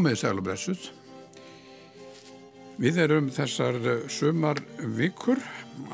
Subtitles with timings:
[0.00, 0.84] Komið sæl og blessuð.
[2.80, 3.76] Við erum þessar
[4.08, 4.62] sumar
[4.96, 5.36] vikur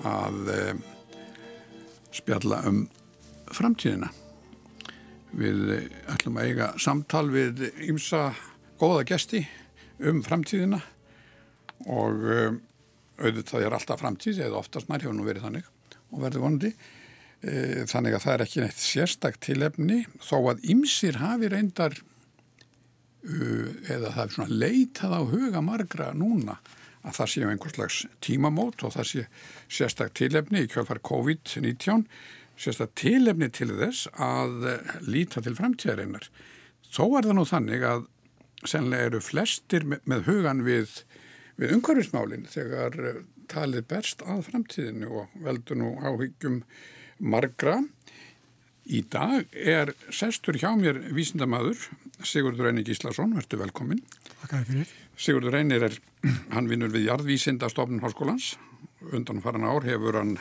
[0.07, 0.77] að eh,
[2.15, 2.85] spjalla um
[3.51, 4.13] framtíðina.
[5.35, 5.75] Við
[6.15, 8.29] ætlum að eiga samtal við ymsa
[8.79, 9.43] góða gesti
[9.99, 10.79] um framtíðina
[11.91, 12.63] og eh,
[13.19, 15.73] auðvitað er alltaf framtíð eða oftast nær hefur nú verið þannig
[16.13, 16.77] og verður vonandi.
[17.43, 22.05] Eh, þannig að það er ekki neitt sérstak tilefni þó að ymsir hafi reyndar
[23.27, 26.59] eða það er svona leitað á huga margra núna
[27.07, 29.27] að það séu einhvers slags tímamót og það sé
[29.79, 32.07] sérstak tilefni í kjálfar COVID-19
[32.57, 34.69] sérstak tilefni til þess að
[35.05, 36.29] líta til framtíðarinnar.
[36.89, 38.07] Þó er það nú þannig að
[38.67, 41.03] sennilega eru flestir með, hugan við,
[41.61, 42.97] við umhverfismálinn þegar
[43.53, 46.63] talið berst að framtíðinu og veldur nú áhyggjum
[47.21, 47.83] margra.
[48.87, 51.79] Í dag er sestur hjá mér vísindamadur
[52.25, 54.01] Sigurdur Reyni Gíslason, verður velkomin.
[54.41, 54.95] Takk fyrir.
[55.17, 55.99] Sigurdur Reynir er,
[56.55, 58.55] hann vinnur við Jarðvísindastofnun Háskólans.
[59.13, 60.37] Undan faran ár hefur hann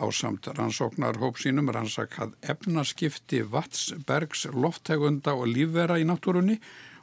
[0.00, 6.56] ásamt rannsóknar hóp sínum rannsakað efnaskipti vatsbergs, loftegunda og lífvera í náttúrunni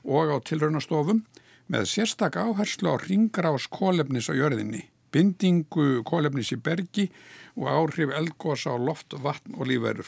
[0.08, 1.24] og á tilraunastofum
[1.68, 7.10] með sérstak áherslu á ringrás kólefnis á jörðinni, bindingu kólefnis í bergi
[7.58, 10.08] og áhrif eldgósa á loft, vatn og lífverur.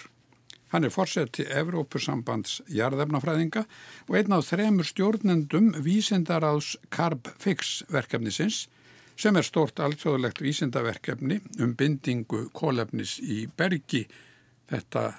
[0.70, 3.64] Hann er fórsett til Evrópusambands jarðefnafræðinga
[4.06, 8.68] og einn af þremur stjórnendum vísindaraðs Carb-Fix verkefnisins
[9.20, 14.06] sem er stort alþjóðlegt vísindaverkefni um bindingu kólefnis í bergi.
[14.70, 15.10] Þetta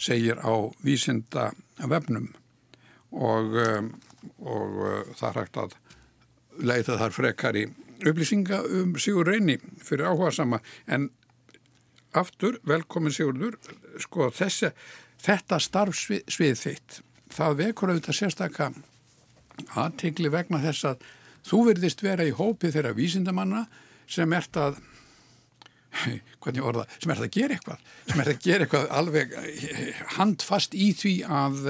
[0.00, 2.30] segir á vísindavefnum
[3.12, 3.92] og, um,
[4.40, 5.78] og uh, það hægt að
[6.60, 7.68] leita þar frekar í
[8.00, 11.10] upplýsinga um Sigur Reyni fyrir áhuga sama en
[12.16, 13.56] aftur, velkomin Sigurður,
[14.02, 14.72] sko þessi,
[15.22, 17.00] þetta starfsvið svið þitt,
[17.30, 18.70] það vekur auðvitað sérstakka
[19.78, 21.04] aðtegli vegna þess að
[21.46, 23.66] þú verðist vera í hópi þeirra vísindamanna
[24.10, 24.80] sem ert að
[26.42, 29.34] hvernig orða, sem ert að gera eitthvað sem ert að gera eitthvað alveg
[30.16, 31.62] handfast í því að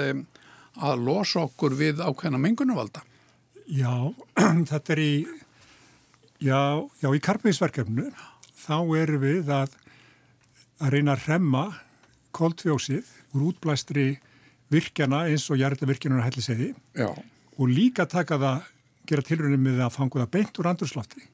[0.80, 3.02] að losa okkur við ákveðna mengunarvalda.
[3.70, 4.12] Já,
[4.70, 5.12] þetta er í
[6.40, 6.60] já,
[7.02, 8.10] já í karpiðsverkefnu
[8.60, 9.76] þá erum við að
[10.80, 11.64] að reyna að remma
[12.36, 14.06] koldfjósið úr útblæstri
[14.70, 16.70] virkjana eins og jarðavirkjana helliseiði
[17.60, 18.62] og líka taka það,
[19.10, 21.26] gera tilröndum með að fanga það beint úr andurslótti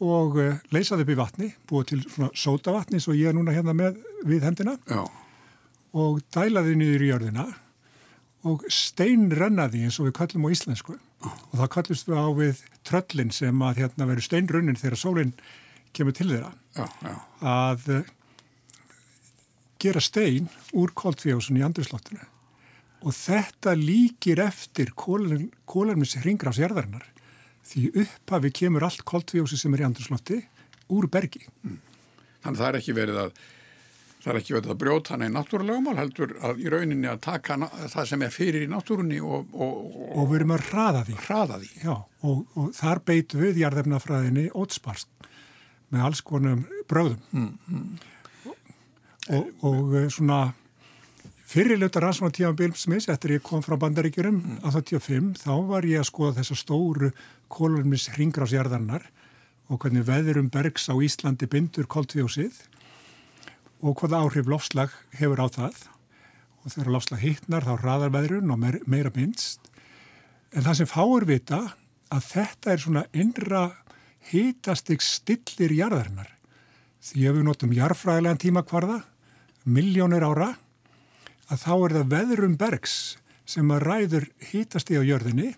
[0.00, 3.36] og uh, leysa það upp í vatni, búa til svona sótavatni eins og ég er
[3.36, 5.04] núna hérna með við hendina Já.
[5.92, 7.46] og dæla þið niður í jörðina
[8.48, 11.28] og steinrenna því eins og við kallum á íslensku Já.
[11.28, 15.34] og það kallust við á við tröllin sem að hérna veru steinrunnin þegar sólinn
[15.96, 18.16] kemur til þeirra Já, að uh,
[19.80, 22.26] gera stein úr koltfjósun í andurslóttinu
[23.00, 27.06] og þetta líkir eftir kólarmis hringrásjærðarinnar
[27.70, 30.40] því upphafi kemur allt koltfjósi sem er í andurslótti
[30.90, 31.46] úr bergi.
[31.64, 31.78] Mm.
[32.42, 33.32] Þannig að það er ekki verið að
[34.20, 37.56] það er ekki verið að brjóta hana í náttúrulegumál heldur að í rauninni að taka
[37.88, 41.16] það sem er fyrir í náttúrunni og, og, og, og við erum að hraða því.
[41.24, 41.70] Hraða því.
[41.86, 41.94] Já,
[42.28, 45.30] og þar beitu við jarðefnafræðinni ótsparst
[45.90, 47.22] með alls konum bröðum.
[47.32, 48.08] Mm, mm
[49.30, 50.40] og, og eh, svona
[51.50, 54.58] fyrirlauta rannsóna tíma bilsmis eftir ég kom frá bandaríkjurum mm.
[54.66, 57.10] 85 þá var ég að skoða þessa stóru
[57.50, 59.08] kólumnis hringrásjarðarnar
[59.70, 62.58] og hvernig veðurum bergs á Íslandi bindur koltfjósið
[63.80, 65.76] og hvaða áhrif lofslag hefur á það.
[66.60, 69.70] Og þegar lofslag hittnar þá raðar veðrun og meira, meira minnst.
[70.52, 71.60] En það sem fáur vita
[72.10, 73.62] að þetta er svona innra
[74.30, 76.28] hitastig stillir jarðarinnar.
[77.00, 78.98] Því ef við notum jarfræðilegan tímakvarða
[79.70, 80.52] miljónir ára
[81.50, 82.96] að þá er það veðrum bergs
[83.50, 85.54] sem að ræður hítast í á jörðinni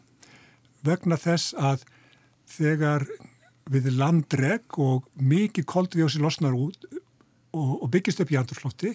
[0.86, 1.84] vegna þess að
[2.52, 3.06] þegar
[3.72, 8.94] við landreg og mikið koldvíósi losnar út og, og byggist upp í andurslótti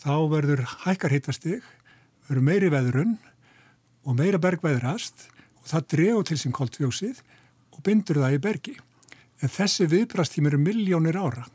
[0.00, 1.64] þá verður hækkar hýttastig,
[2.28, 3.16] verður meiri veðrun
[4.06, 5.26] og meira bergveðrast
[5.60, 7.20] og það dregu til sín koldvíósið
[7.74, 8.76] og bindur það í bergi.
[9.40, 11.46] En þessi viðbrastími eru miljónir ára.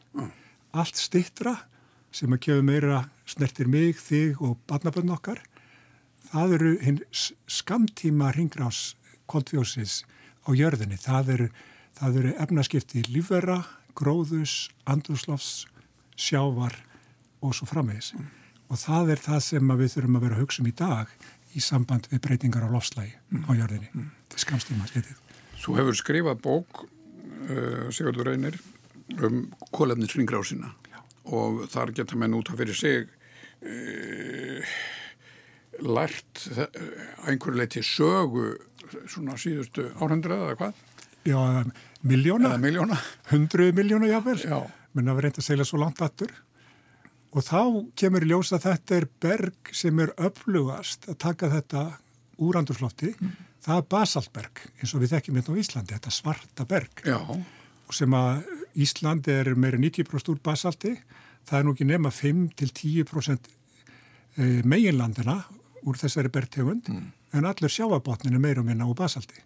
[0.76, 1.56] Allt stittra
[2.15, 5.41] sem að kemur meira snertir mig, þig og barnabönn okkar,
[6.31, 8.95] það eru hinn skamtíma ringrás
[9.31, 10.03] koldfjósis
[10.47, 11.00] á jörðinni.
[11.01, 11.47] Það eru,
[12.00, 13.59] það eru efnaskipti lífverra,
[13.97, 15.65] gróðus, andrúslofs,
[16.15, 16.77] sjávar
[17.44, 18.13] og svo framvegis.
[18.15, 18.31] Mm.
[18.71, 21.12] Og það er það sem við þurfum að vera að hugsa um í dag
[21.56, 23.44] í samband við breytingar á lofslægi mm.
[23.47, 23.91] á jörðinni.
[23.91, 24.07] Mm.
[24.23, 25.19] Þetta er skamstíma slitið.
[25.65, 28.57] Þú hefur skrifað bók, uh, Sigurður Reynir,
[29.19, 29.45] um
[29.75, 30.73] kólefnis ringrásina
[31.25, 33.07] og þar geta menn út af fyrir sig
[33.66, 34.75] uh,
[35.86, 36.45] lært
[37.25, 38.54] einhverju leiti sögu
[39.10, 40.81] svona síðustu áhrundrið eða hvað?
[41.25, 41.39] Já,
[42.06, 42.54] miljóna.
[42.62, 42.98] Miljóna.
[43.31, 44.44] Hundruð miljóna jáfnvel.
[44.45, 44.60] Já.
[44.94, 46.31] Menn að vera reynd að segla svo langt aftur.
[47.36, 47.62] Og þá
[48.00, 51.83] kemur í ljós að þetta er berg sem er öflugast að taka þetta
[52.45, 53.12] úr andurslofti.
[53.18, 53.33] Mm.
[53.66, 57.01] Það er basaltberg eins og við þekkjum hérna á Íslandi, þetta svarta berg.
[57.04, 57.19] Já.
[57.94, 58.46] Sem að
[58.82, 60.96] Íslandi er meira 90% úr basalti.
[61.46, 63.50] Það er nú ekki nema 5-10%
[64.38, 65.44] eh, meginlandina
[65.86, 67.12] úr þessari bergtegund mm.
[67.38, 69.38] en allur sjáabotnin er meira og minna úr basalti.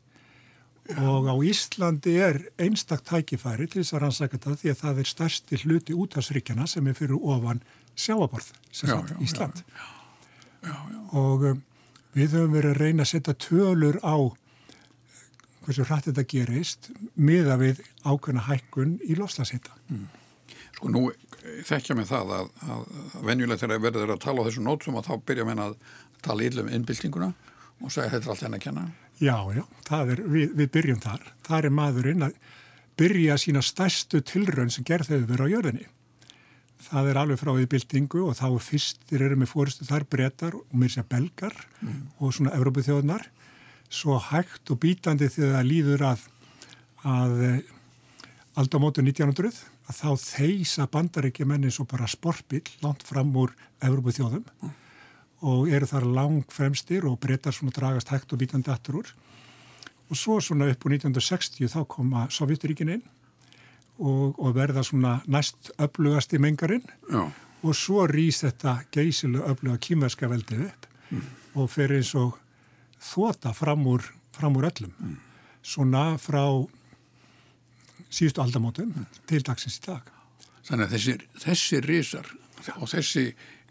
[0.90, 1.04] Já.
[1.06, 5.10] Og á Íslandi er einstak tækifæri til þess að rannsaka það því að það er
[5.12, 7.62] stærsti hluti útafsríkjana sem er fyrir ofan
[8.00, 9.62] sjáaborð, sem sagt Ísland.
[10.66, 10.76] Já,
[11.14, 11.62] og um,
[12.18, 14.16] við höfum verið að reyna að setja tölur á
[15.66, 19.76] hversu hrætt þetta gerist miða við ákveðna hækkun í lofslagshitta.
[19.90, 20.08] Mm.
[20.78, 21.10] Sko nú
[21.68, 25.06] þekkja mig það að, að, að venjulegt að verður að tala á þessu nótsum og
[25.08, 25.78] þá byrja mér að
[26.24, 27.34] tala íllum innbyltinguna
[27.80, 28.88] og segja þetta er allt henn að kenna.
[29.20, 29.64] Já, já,
[30.00, 31.24] er, við, við byrjum þar.
[31.48, 32.36] Það er maðurinn að
[33.00, 35.88] byrja sína stærstu tilraun sem gerð þau verið á jörðinni.
[36.90, 40.56] Það er alveg frá því byltingu og þá er fyrstir eru með fóristu þar breytar
[40.56, 42.00] og mér sé belgar mm.
[42.24, 43.28] og svona Európu þjóðnar.
[43.90, 46.26] Svo hægt og bítandi þegar það líður að,
[47.10, 47.60] að eh,
[48.62, 49.54] aldamótu 1900
[49.90, 53.56] að þá þeisa bandaríkja menni svo bara sportbill langt fram úr
[53.86, 54.76] Európu þjóðum mm.
[55.50, 59.14] og eru þar lang fremstir og breytar svona dragast hægt og bítandi aftur úr.
[60.10, 63.06] Og svo svona upp úr 1960 þá koma Sovjetiríkin inn
[64.00, 67.26] og, og verða svona næst öflugast í mengarinn Já.
[67.64, 71.26] og svo rýs þetta geysilu öfluga kýmverska veldið upp mm.
[71.60, 72.38] og fer eins og
[73.00, 74.06] þóta fram úr,
[74.36, 74.94] fram úr öllum.
[75.00, 75.18] Mm.
[75.64, 76.44] Svona frá
[78.10, 79.20] síðustu aldamótum mm.
[79.30, 80.08] til dagsins í dag.
[80.68, 81.16] Þannig að þessi,
[81.46, 82.32] þessi risar
[82.78, 83.26] og þessi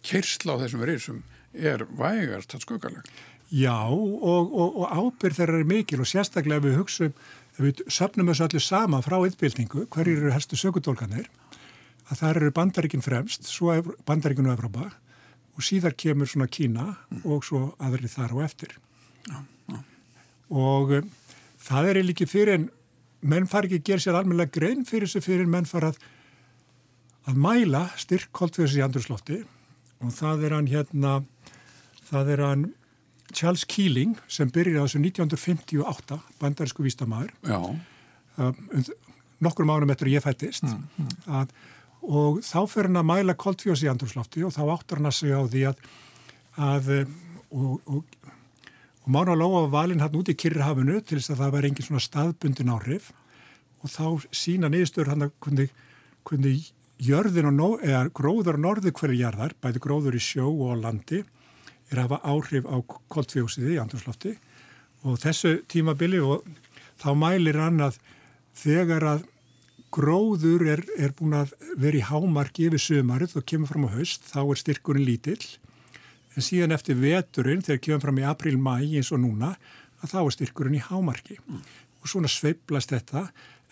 [0.06, 1.18] kyrsla á þessum risum
[1.52, 3.18] er vægast að skugalega.
[3.48, 4.22] Já og,
[4.52, 7.14] og, og ábyrð þeirra er mikil og sérstaklega við hugsaum,
[7.56, 11.30] við söpnum þessu allir sama frá ytbildingu, hverjir eru helstu sökutólkanir,
[12.08, 13.72] að það eru bandaríkinn fremst, svo
[14.08, 14.90] bandaríkinn og Evrópa
[15.58, 17.24] og síðar kemur svona Kína mm.
[17.24, 18.76] og svo aðri þar og eftir.
[19.28, 19.38] Já,
[19.72, 19.78] já.
[20.48, 21.14] Og um,
[21.68, 22.68] það er líki fyrir en
[23.20, 26.00] menn fari ekki að gera sér almennilega grein fyrir þessu fyrir menn fara að,
[27.28, 29.40] að mæla styrk koltfjöðs í andurslofti
[29.98, 31.14] og það er hann hérna,
[32.08, 32.66] það er hann
[33.34, 38.62] Charles Keeling sem byrjir á þessu 1958, bandarísku vístamæður, um,
[39.44, 41.10] nokkur mánum eftir ég fættist, mm, mm.
[41.40, 41.52] Að,
[42.06, 45.42] og þá fyrir hann að mæla koltfjöðs í andurslofti og þá áttar hann að segja
[45.42, 45.82] á því að,
[46.68, 46.90] að
[47.50, 48.32] og, og
[49.08, 51.86] og Mána Lóa var valinn hann út í Kirrhafinu til þess að það væri engin
[51.86, 53.06] svona staðbundin áhrif.
[53.80, 55.70] Og þá sína niðurstöður hann að hvernig,
[56.28, 56.66] hvernig
[57.00, 61.22] jörðin og nó, eða gróður og norðu hverju jarðar, bæði gróður í sjó og landi,
[61.88, 62.76] er að hafa áhrif á
[63.08, 64.34] koltfjósiði í andurslofti
[65.08, 66.44] og þessu tímabili og
[67.00, 67.96] þá mælir hann að
[68.60, 69.24] þegar að
[69.94, 74.28] gróður er, er búin að vera í hámarki yfir sömarið og kemur fram á haust,
[74.28, 75.40] þá er styrkurinn lítill
[76.38, 79.54] en síðan eftir veturinn þegar kemur fram í april-mæ eins og núna
[79.98, 81.62] að þá er styrkurinn í hámarki mm.
[81.98, 83.24] og svona sveiblast þetta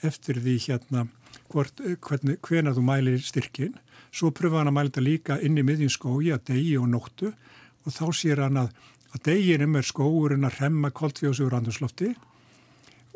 [0.07, 1.07] eftir því hérna
[1.53, 3.77] hvort, hvernig, hvena þú mælir styrkin
[4.11, 7.31] svo pröfa hann að mæla þetta líka inn í miðjum skói að degi og nóttu
[7.31, 8.75] og þá sér hann að,
[9.15, 12.13] að deginum er skóurinn að remma koltfjóðsögur andurslofti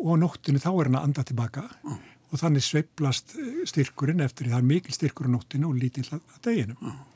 [0.00, 2.00] og nóttinu þá er hann að anda tilbaka mm.
[2.30, 3.35] og þannig sveiblast
[3.73, 6.78] styrkurinn eftir því það er mikil styrkur á nóttinu og lítill að deginum.
[6.78, 7.07] Mm.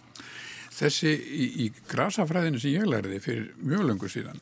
[0.75, 4.41] Þessi í, í grasafræðinu sem ég lærði fyrir mjög lengur síðan,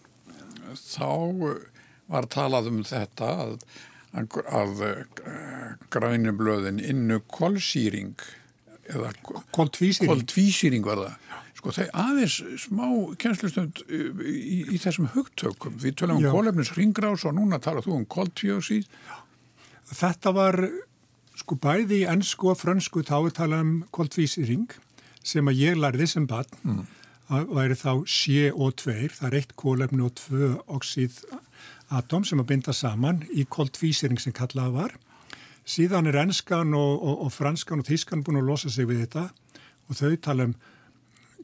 [0.79, 1.11] þá
[1.51, 1.65] eh,
[2.13, 3.57] var talað um þetta að,
[4.17, 8.17] að, að eh, grænublöðin innu kolsýring
[8.93, 9.13] eða
[9.55, 11.19] koltvísýring var það.
[11.59, 12.87] Sko það er aðeins smá
[13.23, 15.77] kjænslustund í, í, í þessum hugtökum.
[15.79, 18.89] Við tölum um kólefnis ringrás og núna talað þú um koltvíósíð.
[19.93, 20.59] Þetta var
[21.39, 24.67] sko bæði í ennsku og frönsku þá við tala um koltvísýring
[25.27, 26.83] sem að ég lærði sem barn mm.
[27.53, 31.23] væri þá CO2, það er eitt kólefni og tvö oxíð
[31.93, 34.97] atom sem að binda saman í koltvísering sem kallaða var.
[35.69, 39.29] Síðan er ennskan og, og, og franskan og þískan búin að losa sig við þetta
[39.89, 40.55] og þau tala um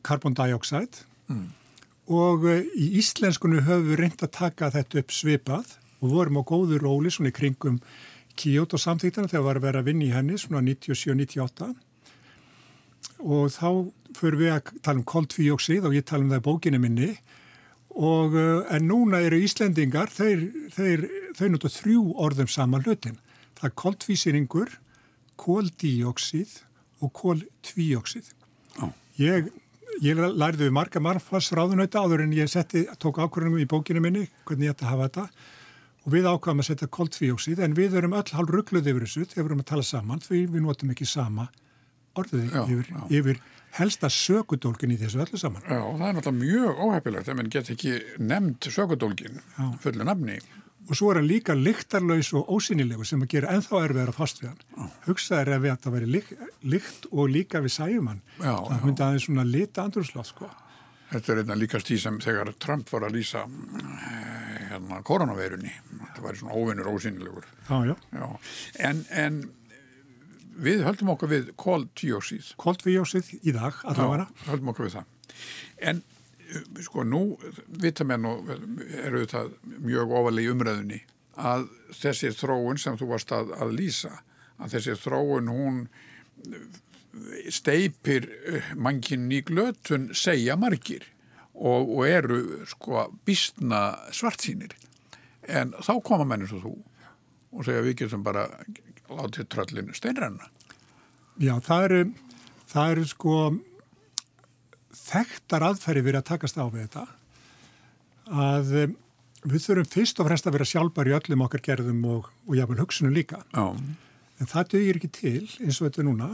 [0.07, 1.47] carbon dioxide mm.
[2.15, 6.43] og uh, í íslenskunni höfum við reynd að taka þetta upp svipað og vorum á
[6.47, 7.81] góðu róli svona í kringum
[8.39, 11.73] Kyoto samþýttina þegar var að vera að vinna í henni svona 97-98
[13.19, 13.69] og þá
[14.19, 17.11] fyrir við að tala um koltvíóksið og ég tala um það í bókinu minni
[17.99, 21.07] og eh, en núna eru Íslendingar, þeir, þeir,
[21.39, 23.19] þeir notu þrjú orðum saman hlutin.
[23.59, 24.75] Það er koltvísýringur,
[25.39, 26.59] koldíóksið
[27.03, 28.31] og koltvíóksið.
[28.83, 28.93] Oh.
[29.19, 29.51] Ég,
[30.05, 34.29] ég lærði við marga marfars ráðunauta áður en ég setti, tók ákvörðunum í bókinu minni,
[34.47, 35.57] hvernig ég ætti að hafa þetta
[36.09, 39.43] og við ákvæmum að setja koltvíóksið en við erum öll hálf ruggluð yfir þessu þegar
[39.43, 41.49] við erum að tala saman því við notum ekki sama
[42.19, 43.01] orðið já, yfir, já.
[43.21, 43.41] yfir
[43.79, 45.65] helsta sökudólkin í þessu öllu saman.
[45.65, 49.43] Já, það er náttúrulega mjög óhefilegt ef mann get ekki nefnt sökudólkin
[49.83, 50.39] fullu nafni.
[50.89, 54.41] Og svo er hann líka lyktarlaus og ósynilegu sem að gera enþá erfiðar að fast
[54.41, 54.95] við hann.
[55.05, 58.23] Hugsaður ef þetta veri lykt, lykt og líka við sæjum hann.
[58.41, 60.49] Já, það myndi aðeins svona lita andrúrslótt sko.
[61.09, 65.73] Þetta er einna líkast í sem þegar Trump var að lýsa eh, hérna koronaveirunni.
[66.01, 67.47] Þetta var svona óvinnur ósynilegur.
[67.69, 67.95] Já, já.
[68.13, 68.27] já.
[68.89, 69.39] En, en
[70.59, 72.53] við höldum okkur við koldvíósið.
[72.61, 74.29] Koldvíósið í dag, allavega.
[74.31, 75.37] Já, höldum okkur við það.
[75.91, 77.23] En uh, sko nú
[77.83, 79.45] vitamenn og eru þetta
[79.85, 81.03] mjög ofalegi umræðunni
[81.39, 84.17] að þessi þróun sem þú varst að, að lýsa,
[84.59, 85.81] að þessi þróun hún
[87.55, 91.07] steipir uh, mannkinn í glötun segja margir
[91.59, 93.83] og, og eru sko býstna
[94.15, 94.75] svartsýnir.
[95.49, 96.77] En þá koma mennir svo þú
[97.57, 98.45] og segja við getum bara
[99.09, 100.49] látið tröllinu steinrenna.
[101.39, 102.01] Já, það eru,
[102.69, 103.37] það eru sko
[104.99, 107.05] þekktar aðferði verið að takast á við þetta
[108.29, 108.97] að um,
[109.49, 112.83] við þurfum fyrst og fremst að vera sjálfbar í öllum okkar gerðum og, og jáfnvel
[112.83, 113.41] hugsunum líka.
[113.55, 113.71] Já.
[114.39, 116.29] En það dögir ekki til eins og þetta er núna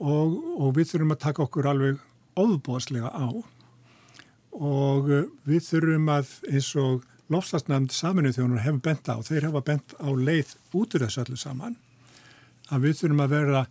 [0.00, 2.00] og, og við þurfum að taka okkur alveg
[2.40, 3.28] óðbóðslega á
[4.56, 9.62] og uh, við þurfum að eins og lofslagsnæmd saminuð þjónur hefur bent á, þeir hafa
[9.66, 11.76] bent á leið út úr þessu öllu saman
[12.70, 13.62] að við þurfum að vera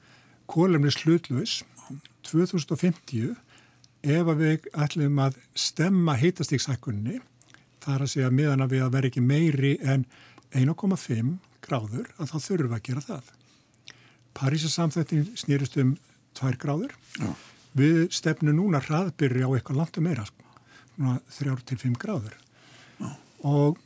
[0.50, 1.60] kólumni slutluðs
[2.30, 3.36] 2050
[4.04, 7.20] ef að við ætlum að stemma heitastíksækunni
[7.84, 10.06] þar að segja meðan að við að vera ekki meiri en
[10.56, 11.36] 1,5
[11.66, 13.32] gráður að þá þurfum við að gera það.
[14.40, 15.96] Parísa samþettin snýrist um
[16.40, 16.94] 2 gráður.
[17.20, 17.32] Já.
[17.80, 20.46] Við stefnum núna hraðbyrri á eitthvað langt um meira, sko.
[21.00, 22.36] 3-5 gráður
[23.46, 23.80] og,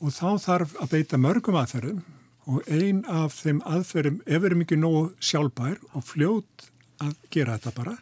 [0.00, 2.04] og þá þarf að beita mörgum aðferðum
[2.46, 6.68] og ein af þeim aðferðum, ef við erum ekki nógu sjálfbær og fljót
[7.02, 7.96] að gera þetta bara,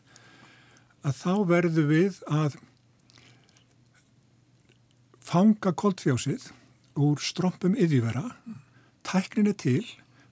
[1.05, 2.59] að þá verður við að
[5.25, 6.51] fanga koldfjósið
[7.01, 8.29] úr strómpum yðjuvera,
[9.05, 9.85] tækninni til,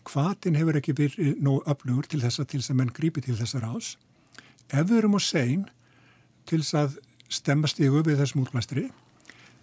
[0.08, 3.94] hvaðin hefur ekki verið nógu öflugur til þess að menn grípi til þessar ás.
[4.68, 5.64] Ef við erum á sein
[6.48, 6.98] til þess að
[7.32, 8.90] stemma stígu við þessum útmæstri,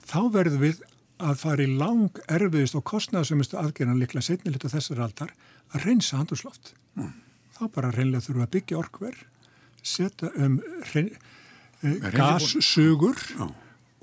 [0.09, 0.81] þá verðum við
[1.19, 5.33] að fara í lang erfiðist og kostnæðasumistu aðgerðan líklega setnilitu þessar aldar
[5.73, 6.73] að reynsa handusloft.
[6.95, 7.11] Mm.
[7.57, 9.25] Þá bara reynlega þurfum við að byggja orkverð,
[9.83, 10.59] setja um
[10.93, 11.09] reyn,
[11.83, 13.51] eh, gassugur oh.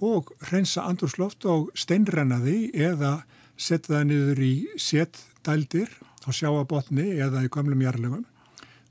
[0.04, 3.14] og reynsa andurslóft og steinrenna því eða
[3.56, 5.92] setja það niður í setdældir
[6.26, 8.26] á sjáabotni eða í gamlum jarlegum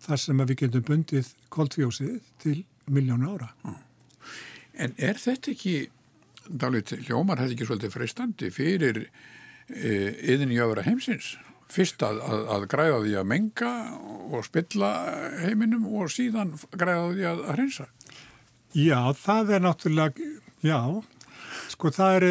[0.05, 3.51] þar sem við getum bundið koldfjósið til miljónu ára.
[3.65, 3.77] Oh.
[4.73, 5.75] En er þetta ekki
[6.49, 9.01] dálit hljómar þetta ekki svolítið freistandi fyrir
[9.65, 11.35] yðin í öfra heimsins.
[11.71, 13.71] Fyrst að, að, að græða því að menga
[14.29, 14.91] og spilla
[15.41, 17.87] heiminum og síðan græða því að, að hreinsa.
[18.75, 20.27] Já, það er náttúrulega
[20.65, 20.79] já,
[21.73, 22.27] sko það er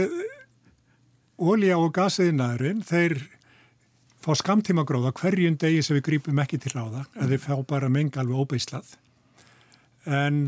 [1.41, 3.17] ólíja og gasiðinæðurinn þeir
[4.25, 7.55] fá skamtíma gróða hverjum degi sem við grípum ekki til á það, eða þeir fá
[7.75, 8.95] bara menga alveg óbeislað.
[10.05, 10.45] En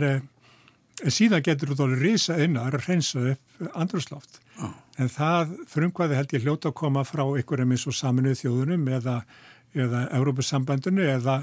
[1.05, 4.41] En síðan getur þú þóli risa innar að reynsa upp andrusláft.
[4.63, 4.73] Oh.
[5.01, 9.21] En það frumkvæði held ég hljóta að koma frá einhverjum eins og saminuð þjóðunum eða,
[9.77, 11.37] eða Európusambandinu eða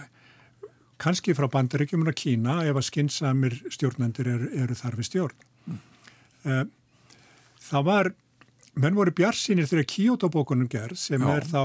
[1.03, 5.47] kannski frá bandaríkjumuna Kína ef að skinsamir stjórnendur eru, eru þar við stjórn.
[5.67, 6.69] Mm.
[7.63, 8.11] Það var,
[8.79, 11.33] menn voru bjarsínir þegar Kyoto-bókunum gerð sem Já.
[11.37, 11.61] er þá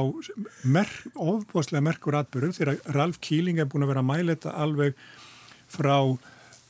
[0.64, 4.99] mer, ofboslega merkur atbyrðu þegar Ralf Kíling er búin að vera að mæla þetta alveg
[5.69, 5.97] frá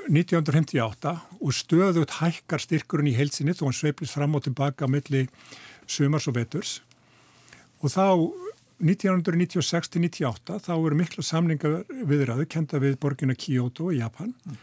[0.09, 5.27] 1958 og stöðut hækkar styrkurinn í heilsinni þó hann sveiplist fram og tilbaka á milli
[5.89, 6.79] sumars og veturs.
[7.85, 8.07] Og þá
[8.79, 14.35] 1996-98 þá eru mikla samninga viðræðu kenda við borgina Kyoto í Japan.
[14.47, 14.59] Mm.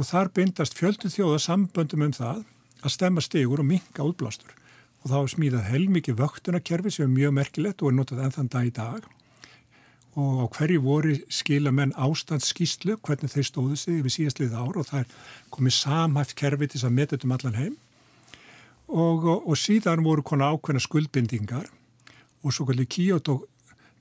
[0.00, 2.44] og þar bindast fjöldu þjóða samböndum um það
[2.80, 4.54] að stemma stegur og minka útblástur.
[5.04, 8.68] Og þá smíðað heilmikið vöktunarkerfi sem er mjög merkilegt og er notað enn þann dag
[8.68, 9.08] í dag
[10.18, 14.88] og á hverju voru skila menn ástandsskýslu hvernig þeir stóðu sig yfir síðastlið ár og
[14.88, 15.12] það er
[15.54, 17.76] komið samhæft kerfi til þess að metja um allan heim
[18.88, 21.68] og, og, og síðan voru konar ákveðna skuldbindingar
[22.42, 23.36] og svo kallið Kyoto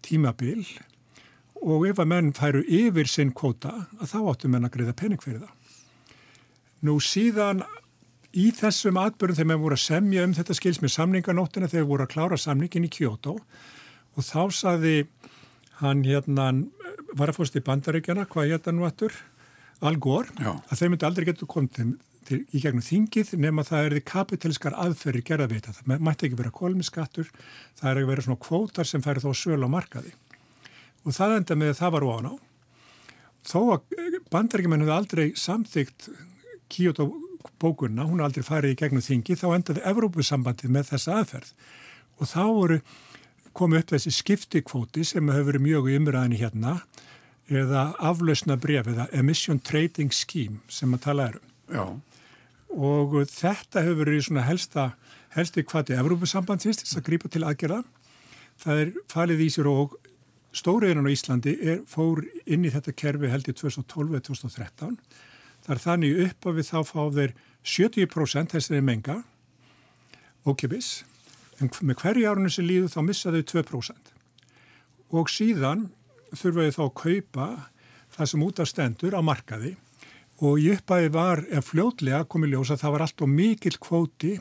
[0.06, 0.64] tímabil
[1.60, 5.22] og ef að menn færu yfir sinn kvota að þá áttu menn að greiða pening
[5.22, 5.56] fyrir það.
[6.88, 7.66] Nú síðan
[8.32, 12.06] í þessum atbyrjum þegar menn voru að semja um þetta skils með samninganóttina þegar voru
[12.06, 13.36] að klára samningin í Kyoto
[14.16, 14.96] og þá saði
[15.80, 16.50] hann hérna
[17.18, 19.16] var að fórst í bandaríkjana, hvað hétt hann nú aftur?
[19.80, 20.52] Al Gore, Já.
[20.68, 21.88] að þeir myndi aldrei geta komið til,
[22.28, 25.76] til, í gegnum þingið nema það er því kapitalskar aðferri gerða við þetta.
[25.80, 27.32] Það mætti ekki vera kolmiskattur,
[27.80, 30.12] það er að vera svona kvótar sem færi þó söl á markaði.
[31.08, 32.36] Og það enda með að það var ofan á.
[33.50, 33.98] Þó að
[34.34, 36.10] bandarækjumenn hefði aldrei samþygt
[36.70, 37.08] Kyoto
[37.60, 41.54] bókunna, hún aldrei farið í gegnum þingið, þá endaði Evrópusambandið með þessa aðferð.
[42.20, 42.82] Og þá voru
[43.58, 46.76] komið upp þessi skiptikvóti sem hefur verið mjög umræðinni hérna
[47.50, 51.48] eða aflausna bref eða emission trading scheme sem að tala erum.
[51.70, 51.86] Já.
[52.70, 54.92] Og þetta hefur verið svona helsta,
[55.34, 57.82] helsti hvati Evrópusambandsins til að grípa til aðgerða.
[58.60, 59.98] Það er falið í sér og
[60.54, 64.98] stóriðurinn á Íslandi er, fór inn í þetta kerfi held í 2012-2013.
[65.66, 67.36] Það er þannig upp að við þá fá þeir
[67.70, 69.20] 70% þessari menga
[70.48, 71.04] ókipis
[71.60, 74.14] en með hverju árunni sem líður þá missa þau 2%.
[75.20, 75.88] Og síðan
[76.38, 77.48] þurfa þau þá að kaupa
[78.16, 79.76] það sem út af stendur á markaði
[80.40, 84.38] og í uppæði var, ef fljótlega komið ljós að það var allt og mikil kvóti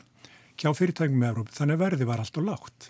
[0.59, 2.89] kjá fyrirtækjum með Európa, þannig að verði var allt og lágt.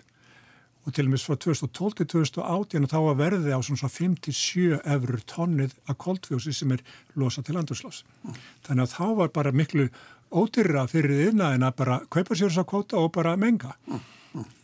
[0.88, 5.24] Og til og meins frá 2012 til 2018 þá var verði á svona 5-7 eurur
[5.28, 6.84] tonnið af koldfjósi sem er
[7.20, 8.00] losa til andurslás.
[8.24, 8.38] Mm.
[8.66, 9.90] Þannig að þá var bara miklu
[10.30, 13.74] ódyrra fyrir yfirnaðin að bara kaupa sér þessa kvóta og bara menga.
[13.90, 14.00] Mm.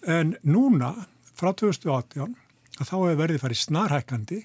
[0.06, 0.92] En núna,
[1.36, 2.34] frá 2018,
[2.76, 4.42] að þá hefur verið farið snarhækandi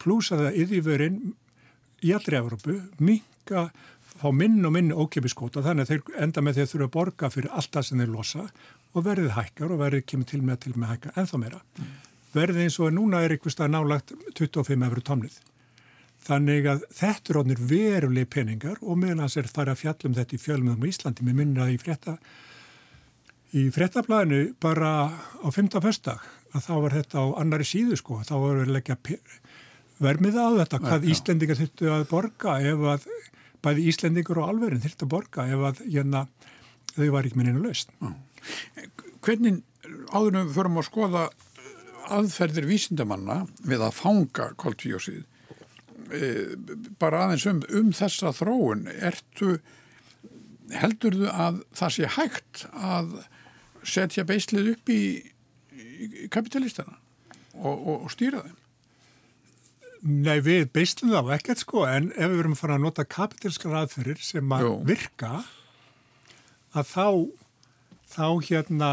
[0.00, 1.22] pluss að það yfirverinn
[2.06, 3.68] í allri Európu minga
[4.20, 7.30] fá minn og minn ókepiskóta þannig að þeir enda með því að þurfa að borga
[7.32, 8.46] fyrir allt það sem þeir losa
[8.90, 11.60] og verðið hækkar og verðið kemur til með að til með hækka ennþá meira.
[11.78, 11.94] Mm.
[12.34, 15.38] Verðið eins og núna er einhvers stað nálagt 25 eurur tómlið.
[16.20, 20.36] Þannig að þetta er ónir verulegi peningar og meðan þess er það að fjallum þetta
[20.36, 21.26] í fjölmöðum í Íslandi.
[21.26, 22.16] Mér minnir að í frétta
[23.56, 25.80] í fréttablaðinu bara á 15.
[25.82, 28.96] förstak að þá var þetta á annari síðu sko, þá var við leggja
[30.00, 33.06] vermið á þetta, hvað ja, Íslendingar þurftu að borga ef að
[33.64, 36.24] bæði Íslendingur og alverðin þurftu að borga ef að hérna,
[36.94, 37.92] þau var ekki minninu laust.
[39.20, 39.60] Hvernig
[40.14, 41.26] áðurum förum að skoða
[42.10, 45.20] aðferðir vísindamanna við að fanga koltvíósið
[46.10, 46.30] e,
[46.98, 49.58] bara aðeins um, um þessa þróun ertu
[50.74, 53.12] heldur þú að það sé hægt að
[53.86, 55.02] setja beislið upp í
[56.32, 56.96] kapitalistana
[57.58, 58.56] og, og, og stýra þeim?
[60.00, 63.74] Nei, við beistum þá ekkert sko, en ef við verum að fara að nota kapitalskar
[63.82, 64.70] aðferðir sem að Jó.
[64.88, 65.32] virka,
[66.72, 67.08] að þá,
[68.08, 68.92] þá hérna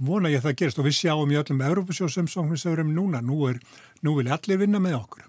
[0.00, 3.20] vona ég að það gerist og við sjáum í öllum Európasjósum sem við segurum núna,
[3.20, 3.60] nú, er,
[4.00, 5.26] nú vil allir vinna með okkur.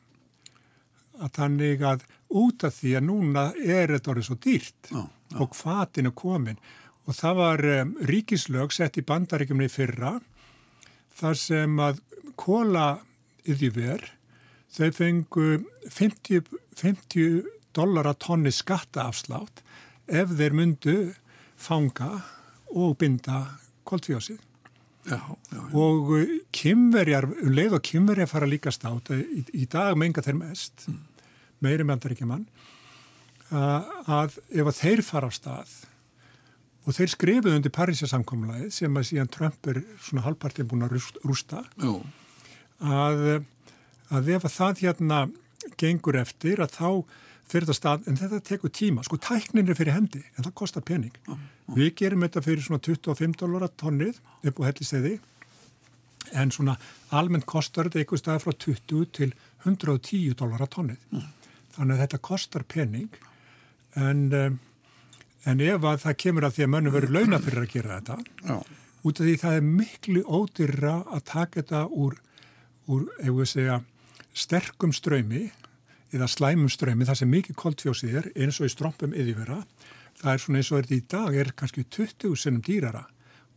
[1.21, 2.05] Að þannig að
[2.41, 5.37] út af því að núna er þetta orðið svo dýrt já, já.
[5.43, 6.61] og hvaðin er komin
[7.07, 10.17] og það var um, ríkislög sett í bandaríkjumni fyrra
[11.17, 12.01] þar sem að
[12.39, 13.01] kóla
[13.49, 14.05] yfir
[14.71, 15.47] þau fengu
[15.89, 16.45] 50,
[16.79, 17.41] 50
[17.75, 19.63] dólar að tonni skattaafslátt
[20.11, 20.95] ef þeir myndu
[21.59, 22.21] fanga
[22.71, 23.45] og binda
[25.09, 25.19] já.
[25.73, 26.11] Og
[26.55, 30.99] kymverjar, um leið og kymverjar fara líka státt, í, í dag menga þeir mest, mm.
[31.65, 32.45] meiri meðandar ekki mann,
[33.51, 35.73] að ef að þeir fara á stað
[36.81, 40.95] og þeir skrifuð undir Parísasamkomlaðið sem að síðan Trump er svona halvpartið búin að
[41.27, 41.63] rústa.
[42.81, 43.25] Að,
[44.09, 45.19] að ef að það hérna
[45.77, 46.87] gengur eftir að þá
[47.51, 49.03] fyrir það stað, en þetta tekur tíma.
[49.05, 51.13] Sko tæknin er fyrir hendi, en það kostar pening.
[51.27, 51.35] Já.
[51.71, 54.17] við gerum þetta fyrir svona 25 dólar að tonnið
[54.49, 55.13] upp á hellisteði
[56.37, 56.75] en svona
[57.15, 59.29] almennt kostar þetta eitthvað stað frá 20 til
[59.65, 61.05] 110 dólar að tonnið.
[61.11, 61.21] Já.
[61.77, 63.21] þannig að þetta kostar pening.
[63.99, 64.59] En um,
[65.49, 68.17] En ef að það kemur að því að mönnum verður launa fyrir að gera þetta,
[68.45, 68.57] Já.
[69.01, 72.19] út af því það er miklu ódyrra að taka þetta úr,
[72.91, 73.79] úr ef við segja,
[74.37, 75.47] sterkum ströymi
[76.11, 79.63] eða slæmum ströymi, það sem mikið koltfjósið er, eins og í strómpum yfirvera,
[80.21, 83.03] það er svona eins og þetta í dag er kannski 20 senum dýrara,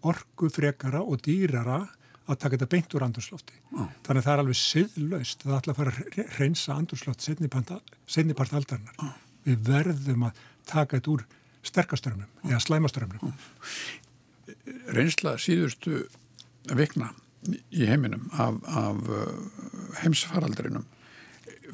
[0.07, 1.83] orgu frekara og dýrara
[2.25, 3.57] að taka þetta beint úr andurslófti.
[3.75, 3.85] Já.
[4.07, 9.17] Þannig að það er alveg siðlaust, það ætla að fara að reynsa andurslóft setnipart aldarinnar.
[9.45, 11.27] Við verðum að taka þetta úr
[11.65, 13.35] sterkaströmmum eða slæmaströmmum.
[14.95, 16.05] Reynsla síðustu
[16.73, 17.13] vikna
[17.75, 19.33] í heiminum af, af uh,
[20.01, 20.87] heimsfaraldrinum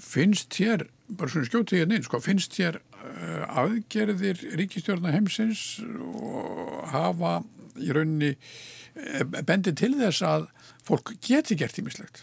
[0.00, 6.90] finnst hér, bara svona skjótið hérna inn, sko, finnst hér uh, aðgerðir ríkistjórna heimsins og
[6.90, 7.40] hafa
[7.80, 10.48] í rauninni eh, bendi til þess að
[10.86, 12.22] fólk geti gert ímislegt?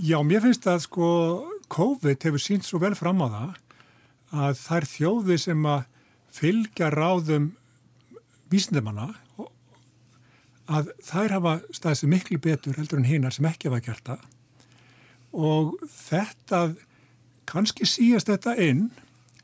[0.00, 1.08] Já, mér finnst að sko
[1.70, 3.50] COVID hefur sínt svo vel fram á það
[4.40, 5.86] að þær þjóði sem að
[6.34, 7.50] fylgja ráðum
[8.50, 9.10] vísindamanna
[10.70, 14.24] að þær hafa staðið sem miklu betur heldur en hinnar sem ekki hafa gert það.
[15.34, 16.60] Og þetta
[17.50, 18.88] kannski síast þetta inn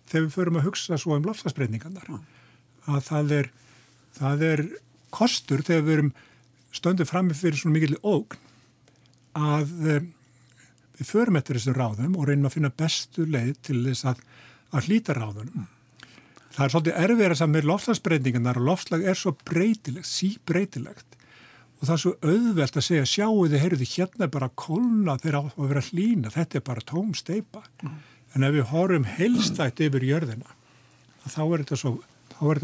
[0.07, 2.11] þegar við förum að hugsa svo um lofslagsbreyningarnar
[2.87, 3.49] að það er,
[4.19, 4.65] það er
[5.15, 6.13] kostur þegar við erum
[6.77, 8.39] stöndum frammi fyrir svona mikil ógn
[9.37, 10.11] að um,
[10.97, 14.23] við förum eftir þessum ráðum og reynum að finna bestu leið til þess að,
[14.73, 15.67] að hlýta ráðunum.
[16.57, 21.17] Það er svolítið erfið að með loftslagsbreytingarnar og loftslag er svo breytilegt, síbreytilegt
[21.77, 25.17] og það er svo auðvelt að segja sjáu þið, heyrðu þið, hérna er bara kólna
[25.21, 27.63] þegar á að vera hlýna, þetta er bara tóm steipa.
[27.85, 27.99] Mm.
[28.33, 30.57] En ef við horfum heilstætt yfir jörðina,
[31.29, 31.93] þá er þetta svo,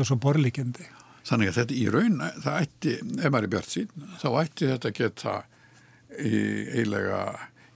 [0.01, 0.89] svo borlíkendi.
[1.29, 4.95] Þannig að þetta í raun, það ætti, ef maður er bjart sín, þá ætti þetta
[4.97, 5.37] geta
[6.17, 7.23] eiginlega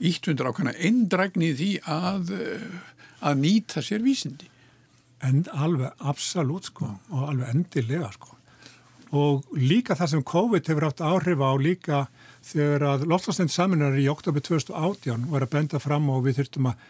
[0.06, 2.34] ítt undir ákvæmna eindrækni því að,
[3.24, 4.48] að nýta sér vísindi.
[5.26, 8.34] En alveg absolutt sko og alveg endilega sko.
[9.16, 12.00] Og líka það sem COVID hefur átt áhrif á líka
[12.46, 16.88] þegar að loftslagstend saminar í oktober 2018 var að benda fram og við þurftum að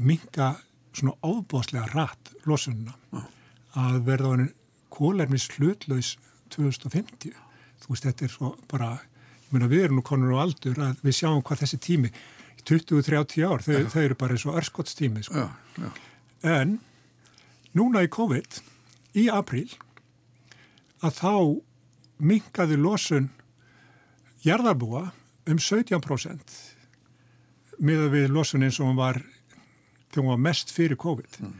[0.00, 0.50] minga
[0.96, 3.28] svona óbóðslega rætt losununa ah.
[3.78, 4.50] að verða á henni
[4.90, 6.16] kólermis hlutlaus
[6.50, 7.32] 2050.
[7.80, 8.92] Þú veist, þetta er svo bara,
[9.46, 12.12] ég meina við erum nú konur á aldur að við sjáum hvað þessi tími,
[12.66, 15.46] 20-30 ár, þau, þau eru bara eins og örskottstími, sko.
[15.80, 15.90] Já.
[16.50, 16.78] En
[17.76, 18.60] núna í COVID,
[19.20, 19.68] í april,
[21.00, 21.34] að þá
[22.20, 23.30] mingaði losun
[24.44, 25.10] jarðarbúa
[25.50, 26.56] um 17%
[27.80, 29.20] með að við losun eins og hún var
[30.16, 31.40] hún var mest fyrir COVID.
[31.40, 31.58] Mm.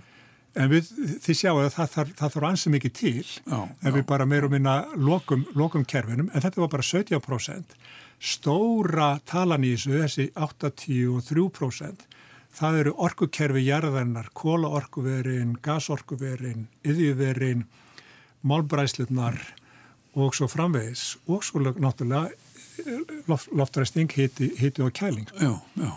[0.59, 0.89] En við,
[1.23, 4.81] þið sjáu að það þarf, þarf ansið mikið til já, en við bara meirum minna
[4.99, 7.77] lokum, lokum kerfinum en þetta var bara 17%.
[8.21, 12.03] Stóra talan í þessu, þessi 83%,
[12.57, 17.67] það eru orkukerfi jarðarinnar, kólaorkuverin, gasorkuverin, yðjuverin,
[18.43, 19.39] málbræslunar
[20.19, 22.31] og svo framvegis og svo náttúrulega
[23.29, 25.29] loft, loftræsting, hiti, hiti og kæling.
[25.41, 25.93] Já, já.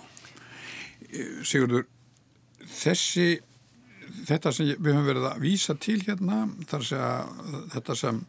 [1.45, 1.85] Sigurður,
[2.81, 3.41] þessi
[4.27, 7.33] þetta sem við höfum verið að vísa til hérna, þar að
[7.75, 8.21] þetta sem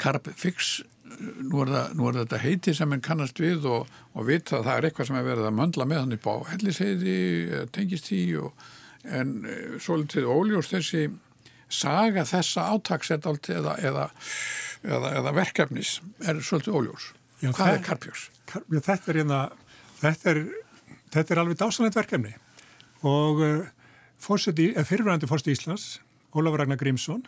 [0.00, 0.80] Carb Fix
[1.18, 4.68] nú er, það, nú er þetta heiti sem henn kannast við og, og vita að
[4.68, 7.16] það er eitthvað sem er verið að möndla með hann upp á helliseiði,
[7.74, 8.68] tengist því og,
[9.20, 11.06] en e, svolítið óljós þessi
[11.70, 14.06] saga þessa átaksett eða, eða,
[14.84, 17.10] eða verkefnis er svolítið óljós.
[17.40, 18.28] Já, Hvað er Carpjós?
[18.50, 19.40] Þetta er, hérna,
[20.00, 20.40] þetta er,
[21.14, 22.34] þetta er alveg dásanlegt verkefni
[23.06, 23.40] og
[24.20, 26.00] fyrirvæðandi fórstu Íslands,
[26.36, 27.22] Ólafur Ragnar Grímsson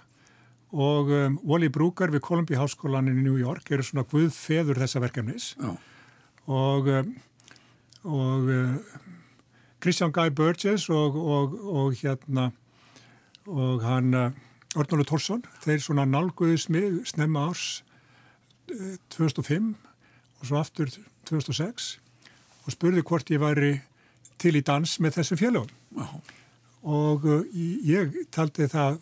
[0.72, 5.50] og um, Wally Brúkar við Columbia Háskólanin í New York eru svona guðfeður þessa verkefnis
[5.60, 5.76] oh.
[6.48, 7.12] og, um,
[8.08, 8.96] og uh,
[9.84, 12.50] Christian Guy Burgess og, og, og hérna
[13.46, 14.30] og hann uh,
[14.72, 17.82] Ornólu Tórsson, þeir svona nálguðis mig snemma árs
[18.72, 19.74] uh, 2005
[20.40, 20.88] og svo aftur
[21.28, 21.96] 2006
[22.64, 23.74] og spurði hvort ég væri
[24.40, 25.74] til í dans með þessum fjölugum.
[26.00, 26.22] Oh
[26.82, 28.98] og uh, ég taldi það,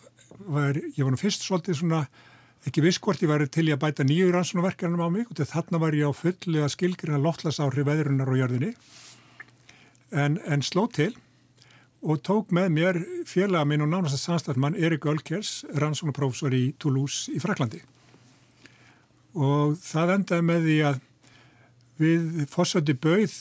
[0.47, 2.01] var, ég var nú fyrst svolítið svona,
[2.67, 5.81] ekki viss hvort ég var til í að bæta nýju rannsónaverkjarnum á mig og þarna
[5.81, 8.73] var ég á fulli að skilgrina loftlasári veðrunar og jörðinni.
[10.11, 11.13] En, en sló til
[12.01, 12.99] og tók með mér
[13.29, 17.83] félaga minn og nánast að samstæðmann Erik Ölkers, rannsónaprófessor í Toulouse í Fraklandi
[19.37, 20.99] og það endaði með því að
[22.01, 23.35] við fórsöndi bauð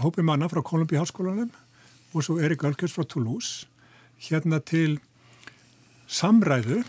[0.00, 1.50] hópi manna frá Kolumbí háskólanum
[2.14, 3.66] og svo Erik Alkjörns frá Toulouse
[4.28, 5.00] hérna til
[6.10, 6.82] samræðu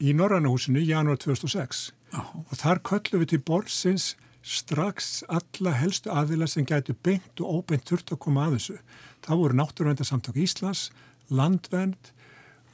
[0.00, 2.32] í Norrannahúsinu í janúar 2006 oh.
[2.46, 4.14] og þar köllum við til borðsins
[4.46, 8.76] strax alla helstu aðila sem gætu beint og óbeint þurft að koma að þessu.
[9.20, 10.86] Það voru náttúruvendarsamtök Íslands,
[11.28, 12.12] landvend,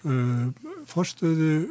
[0.07, 0.47] uh,
[0.87, 1.67] forstöðu,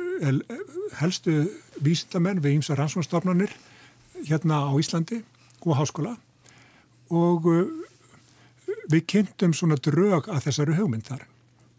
[1.00, 1.46] helstu
[1.80, 3.56] vísindamenn við ímsa rannsónastofnanir
[4.26, 5.24] hérna á Íslandi
[5.64, 6.18] og háskóla
[7.10, 7.64] og uh,
[8.92, 11.24] við kynntum svona drög að þessari hugmyndar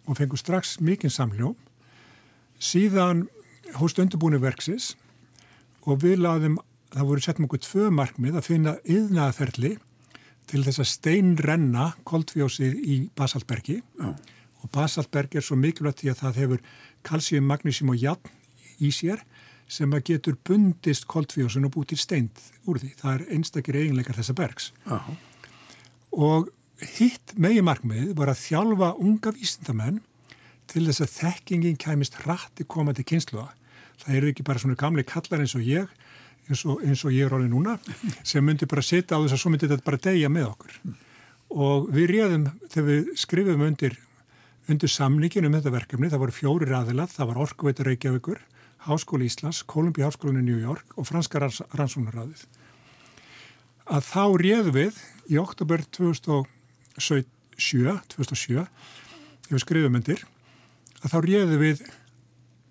[0.07, 1.55] og fengum strax mikinn samljóm
[2.63, 3.27] síðan
[3.77, 4.95] hóst undirbúinu verksis
[5.87, 6.59] og við laðum,
[6.95, 9.77] það voru sett mjög tvö markmið að finna yðnaðaferli
[10.51, 14.11] til þess að steinrenna koldfjósið í Basaltbergi Já.
[14.63, 16.67] og Basaltberg er svo mikilvægt því að það hefur
[17.07, 18.35] kalsíum, magnísím og jafn
[18.83, 19.23] í sér
[19.71, 22.93] sem að getur bundist koldfjósun og búið til steint úr því.
[23.01, 24.69] Það er einstakir eiginleikar þessa bergs.
[24.87, 25.01] Já.
[26.15, 26.53] Og
[26.97, 29.99] hitt megi markmið var að þjálfa unga vísindamenn
[30.71, 33.51] til þess að þekkingin kæmist hratti komandi kynsluða.
[34.03, 35.93] Það eru ekki bara svona gamli kallar eins og ég,
[36.49, 37.77] eins og, eins og ég er alveg núna,
[38.29, 40.75] sem myndi bara setja á þess að svo myndi þetta bara deyja með okkur.
[41.57, 43.97] Og við réðum, þegar við skrifum undir,
[44.71, 48.43] undir samningin um þetta verkefni, það voru fjóri ræðilað, það var Orkuveitur Reykjavíkur,
[48.87, 52.45] Háskóli Íslands, Kolumbí Háskólinu New York og Franska Rannsónaráðið.
[53.87, 55.01] Að þá réðum við
[55.31, 56.47] í oktober 2000
[56.97, 60.25] 2007, 2007 ef við skrifum undir
[61.03, 61.83] að þá réðum við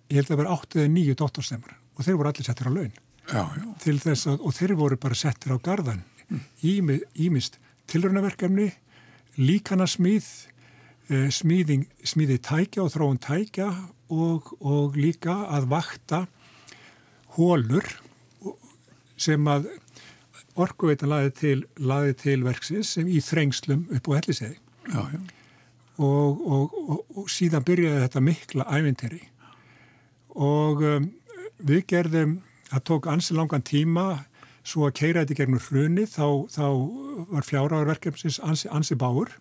[0.09, 2.91] ég held að vera 8 eða 9 dóttorstemar og þeir voru allir settir á laun
[2.91, 3.67] já, já.
[3.83, 6.99] til þess að, og þeir voru bara settir á gardan mm.
[7.25, 7.59] ímist
[7.91, 8.71] tilrönaverkefni,
[9.37, 10.25] líkana smíð,
[11.09, 13.69] eh, smíðing, smíði tækja og þróun tækja
[14.13, 16.25] og, og líka að vakta
[17.35, 17.85] hólur
[19.17, 19.69] sem að
[20.59, 21.57] orkuveitan laði til,
[22.21, 24.59] til verksins sem í þrengslum upp á hellisegi
[25.97, 29.21] og, og, og síðan byrjaði þetta mikla ævinteri
[30.35, 31.09] og um,
[31.63, 32.39] við gerðum,
[32.71, 34.05] það tók ansi langan tíma
[34.65, 36.67] svo að keira þetta gegnum hruni þá, þá
[37.31, 39.31] var fjárháðarverkefnsins ansi, ansi báur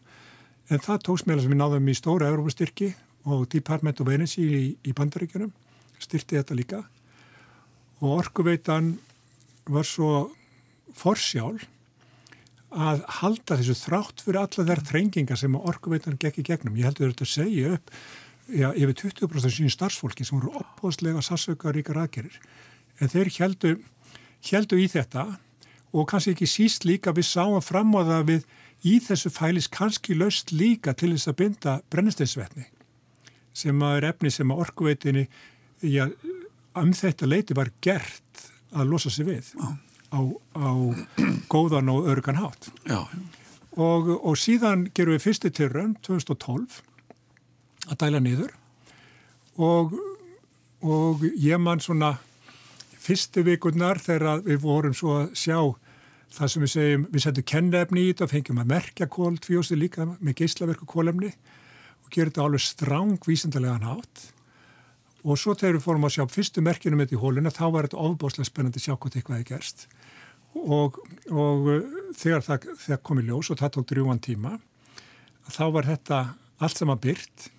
[0.70, 2.92] en það tóks meðal sem við náðum í stóra Európa-styrki
[3.24, 5.52] og Department of Energy í, í bandaríkjunum
[6.00, 6.80] styrti þetta líka.
[8.04, 8.94] Og orkuveitan
[9.70, 10.28] var svo
[10.96, 11.56] forsjál
[12.74, 16.76] að halda þessu þrátt fyrir alla þær þrengingar sem orkuveitan gekk í gegnum.
[16.78, 17.92] Ég heldur þetta að segja upp
[18.48, 22.36] já, yfir 20% sín starfsfólki sem voru opbóðslega sassauka ríkar aðgerir.
[23.00, 23.72] En þeir heldu,
[24.50, 25.26] heldu í þetta
[25.94, 28.46] og kannski ekki síst líka við sáum fram á það við
[28.84, 32.68] í þessu fælis kannski laust líka til þess að binda brennisteinsvetni
[33.54, 35.28] sem að er efni sem að orkuveitinni
[35.86, 36.08] já,
[36.74, 39.52] um þetta leiti var gert að losa sig við.
[39.54, 39.76] Já
[40.14, 40.20] á,
[40.54, 40.70] á
[41.52, 42.70] góðan og örgan hátt.
[42.86, 43.02] Já.
[43.74, 46.78] Og, og síðan gerum við fyrsti tilraun 2012
[47.90, 48.52] að dæla niður
[49.58, 49.96] og,
[50.86, 52.14] og ég man svona
[53.04, 55.58] fyrstu vikurnar þegar við vorum svo að sjá
[56.34, 60.06] það sem við segjum, við setjum kennefni í þetta og fengjum að merkja kóltfjósi líka
[60.14, 61.32] með geyslaverku kólefni
[62.04, 64.24] og gerum þetta alveg stráng vísindarlega nátt
[65.24, 68.02] og svo þegar við fórum að sjá fyrstu merkjunum þetta í hóluna þá var þetta
[68.08, 69.86] ofbáslega spennandi að sjá hvort eitthvað er gerst
[70.54, 74.56] og, og uh, þegar það, það kom í ljós og það tók drjúan tíma
[75.50, 76.22] þá var þetta
[76.62, 77.50] allt saman byrt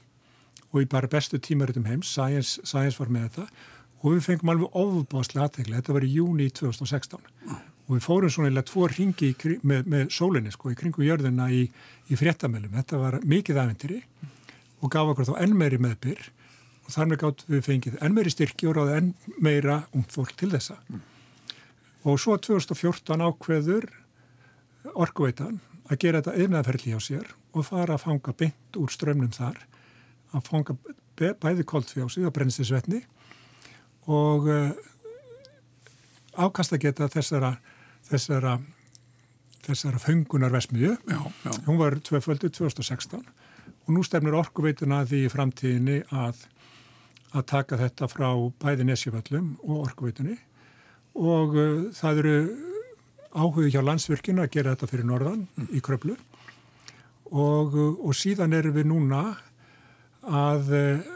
[0.71, 3.47] og í bara bestu tímaritum heims, Science, Science var með þetta
[4.01, 7.59] og við fengum alveg ofbáslega aðtegla, þetta var í júni 2016 mm.
[7.87, 9.31] og við fórum svona eða tvo ringi
[9.63, 11.65] með, með sólinni sko í kringu jörðina í,
[12.11, 14.01] í fréttamælum, þetta var mikið aðventiri
[14.81, 16.27] og gaf okkur þá enn meiri meðbyr
[16.85, 20.35] og þar með gátt við fengið enn meiri styrki og ráði enn meira ungd fólk
[20.37, 20.77] til þessa.
[22.05, 23.87] Og svo 2014 ákveður
[24.93, 25.57] orkuveitan
[25.89, 29.57] að gera þetta yfirnaðferðli á sér og fara að fanga bynd úr strömmnum þar,
[30.35, 30.75] að fanga
[31.15, 33.01] bæði koldfjósið og brennstisvetni
[34.11, 34.71] og uh,
[36.37, 37.55] ákast að geta þessara,
[38.09, 38.57] þessara,
[39.65, 40.95] þessara fengunarvesmiðu.
[41.65, 46.43] Hún var tveföldu 2016 og nú stefnir orkuveituna því í framtíðinni að,
[47.33, 48.29] að taka þetta frá
[48.61, 50.37] bæði nesjaföllum og orkuveitunni
[51.15, 52.37] og uh, það eru
[53.35, 55.69] áhugði hjá landsvirkinu að gera þetta fyrir norðan mm.
[55.75, 56.15] í kröflu
[57.31, 59.23] og, uh, og síðan erum við núna
[60.25, 61.11] að uh,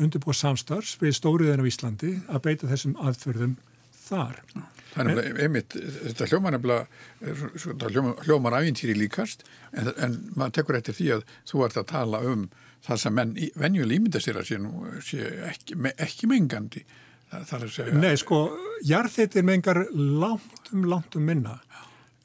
[0.00, 3.58] undirbúa samstarfs við stóriðin á Íslandi að beita þessum aðförðum
[4.10, 4.40] þar.
[4.90, 11.12] Þannig að einmitt, þetta hljómar nefnilega, hljómar æfintýri líkast en, en maður tekur eftir því
[11.18, 12.48] að þú ert að tala um
[12.86, 14.58] það sem menn venjuleg ímynda sér að sé,
[15.04, 16.82] sé ekki, ekki mengandi
[17.94, 18.44] Nei, sko,
[18.86, 21.60] jarðheitir mengar langt um, langt um minna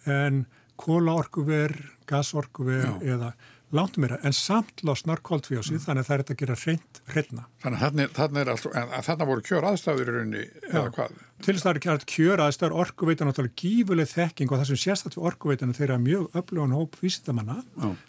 [0.09, 0.45] en
[0.81, 1.75] kólaorkuver,
[2.09, 3.33] gasorkuver eða
[3.75, 5.83] langt um meira, en samt losnar kóltfjósið, mm.
[5.85, 7.45] þannig að það er þetta að gera hreint hreitna.
[7.63, 11.17] Þannig að þarna, er alltaf, að þarna voru kjör aðstæður í rauninni, eða hvað?
[11.41, 15.17] Til þess að það er kjör aðstæður, orkuveitan náttúrulega gífuleg þekking og það sem sérstætt
[15.17, 17.57] við orkuveitanu þeirra mjög öflugan hóp vísindamanna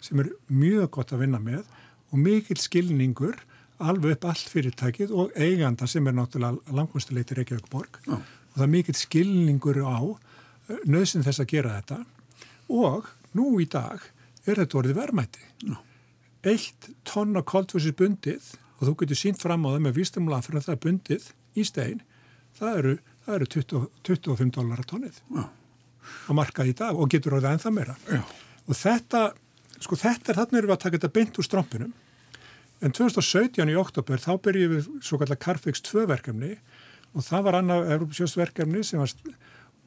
[0.03, 1.65] sem er mjög gott að vinna með
[2.13, 3.41] og mikill skilningur
[3.77, 8.17] alveg upp allt fyrirtækið og eiganda sem er náttúrulega langmjöstuleitir Reykjavík borg Já.
[8.17, 11.99] og það er mikill skilningur á eh, nöðsinn þess að gera þetta
[12.73, 14.01] og nú í dag
[14.47, 15.43] er þetta orðið verðmætti.
[15.67, 15.75] Já.
[16.47, 20.67] Eitt tonna koldfossi bundið og þú getur sínt fram á það með výstumla fyrir að
[20.67, 22.01] það er bundið í stein,
[22.57, 25.43] það eru, það eru 20, 25 dólar að tonnið Já.
[25.49, 27.97] á markað í dag og getur orðið ennþa meira.
[28.67, 29.23] Og þetta,
[29.79, 31.95] sko þetta er þarna erum við að taka þetta bynd úr strómpinum
[32.77, 36.57] En 2017 í oktober þá byrjum við svo kallar Carfix 2 verkefni
[37.17, 39.13] og það var annað Europasjósverkefni var,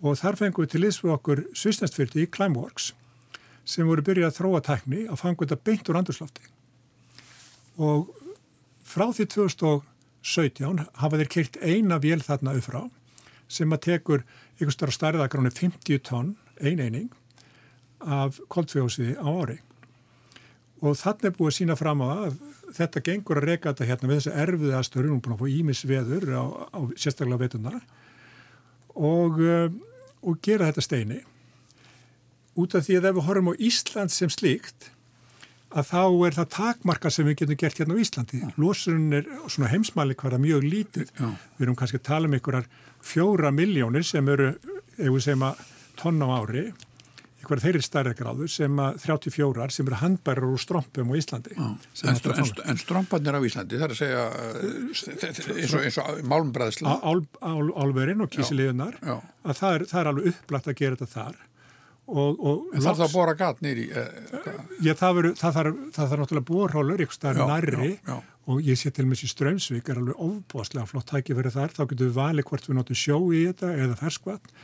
[0.03, 2.90] og þar fengum við til liðs við okkur svisnestfyrti í Climeworks
[3.68, 6.48] sem voru byrjað að þróa tækni að fanga þetta beint úr andurslofti.
[7.79, 8.11] Og
[8.83, 12.83] frá því 2017 hafa þeir keirt eina vél þarna auðfrá
[13.50, 14.26] sem að tekur
[14.59, 17.11] ykkur starf starðagráni 50 tonn ein eining
[18.00, 19.61] af koldfjósiði á ári.
[20.80, 22.38] Og þannig er búið að sína fram á að
[22.76, 26.30] þetta gengur að reyka þetta hérna við þessu erfiði aðstöru, nú búin að fá ímisveður
[26.32, 27.80] á, á sérstaklega veitunar
[28.94, 29.66] og, uh,
[30.24, 31.20] og gera þetta steini
[32.60, 34.90] út af því að ef við horfum á Ísland sem slíkt
[35.70, 38.40] að þá er það takmarka sem við getum gert hérna á Íslandi.
[38.58, 41.12] Lósunum er svona heimsmæli hverja mjög lítið.
[41.14, 41.28] Já.
[41.58, 42.66] Við erum kannski að tala um einhverjar
[43.06, 44.50] fjóra miljónir sem eru,
[44.98, 45.62] ef við segjum að
[46.00, 46.64] tonna á ári,
[47.40, 51.55] einhverja þeirri stærri gráðu sem að 34 sem eru handbærar úr strómpum á Íslandi.
[51.57, 52.66] En, str hægt að en, tonna.
[52.74, 54.81] en strombarnir á Íslandi, það er að segja uh,
[55.57, 56.96] eins og, eins og málmbræðsla.
[57.00, 59.16] Ál, ál, álverin og kísiliðunar Já.
[59.48, 61.38] að það er, það er alveg upplagt að gera þetta þar
[62.11, 63.85] og, og En þarf það loks- að bora gat nýri?
[64.83, 68.16] Já, það, það, þarf, það þarf náttúrulega bórhólur ykkur staðar nærri já, já.
[68.50, 71.83] og ég sé til með þessi strömsvík er alveg ofbúaslega flott tæki fyrir þar, þá
[71.92, 74.59] getum við valið hvort við notum sjó í þetta eða ferskvatn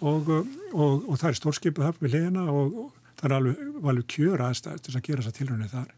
[0.00, 0.30] og,
[0.72, 4.44] og, og það er stórskipið þar við hliðina og, og það er alveg, alveg kjör
[4.46, 5.90] aðstæður til að gera þessa tilrunni þar.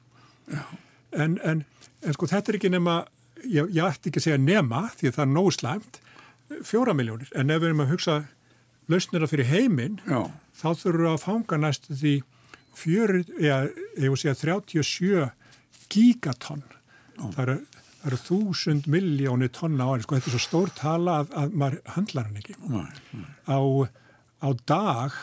[1.12, 1.64] En, en,
[2.02, 2.96] en sko þetta er ekki nema,
[3.44, 6.00] ég, ég ætti ekki að segja nema því að það er nóg slæmt,
[6.68, 8.18] fjóra miljónir, en ef við erum að hugsa
[8.92, 12.14] lausnira fyrir heiminn, þá þurfum við að fanga næstu því
[12.76, 13.60] fjöru, eða,
[14.00, 15.30] ég vil segja 37
[15.92, 16.64] gigatonn.
[17.22, 17.56] Það eru,
[18.02, 21.56] það eru þúsund miljóni tonna á ári, sko, þetta er svo stór tala að, að
[21.62, 22.56] maður handlar hann ekki.
[22.66, 23.30] nei, nei.
[23.46, 23.58] Á,
[24.42, 25.18] á dag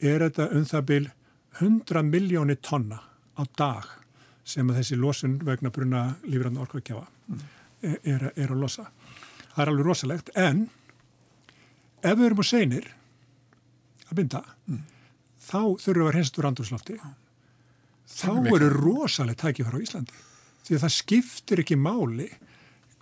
[0.00, 1.04] er þetta um það bil
[1.58, 3.02] 100 miljóni tonna
[3.36, 3.88] á dag
[4.48, 7.04] sem að þessi losun vegna bruna lífrann orkvækjafa
[7.82, 8.86] er, er, er að losa.
[9.52, 10.68] Það er alveg rosalegt, en
[12.00, 12.88] ef við erum á seinir
[14.08, 14.42] að binda,
[15.44, 16.96] þá þurfum við að reynst úr andurslofti.
[18.08, 20.24] Þá eru rosalega tækifæra á Íslandi.
[20.68, 22.28] Því að það skiptir ekki máli.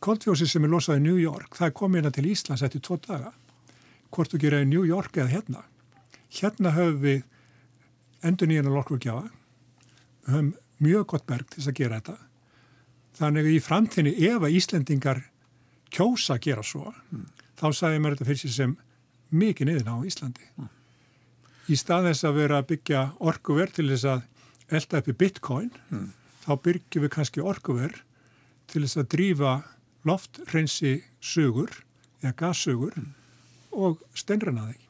[0.05, 2.99] Koldfjósið sem er losað í New York, það er komið hérna til Íslands eftir tvo
[3.03, 3.33] daga.
[4.15, 5.65] Hvort þú gera í New York eða hérna.
[6.31, 7.25] Hérna höfum við
[8.23, 9.33] endur nýjan að lokkurgjafa.
[10.27, 10.53] Við höfum
[10.87, 12.17] mjög gott berg til þess að gera þetta.
[13.17, 15.23] Þannig að í framtíðinni ef að Íslendingar
[15.97, 16.93] kjósa að gera svo,
[17.57, 18.77] þá sagði mér þetta fyrir sig sem
[19.35, 20.47] mikið niðin á Íslandi.
[21.67, 25.73] Í stað þess að vera að byggja orkuver til þess að elda uppi bitcoin,
[26.47, 28.01] þá byrgjum við kannski orkuver
[28.71, 29.53] til þess að drífa
[30.07, 31.73] lofthreinsi sugur
[32.23, 32.97] eða gassugur
[33.77, 34.83] og steinrana þeim.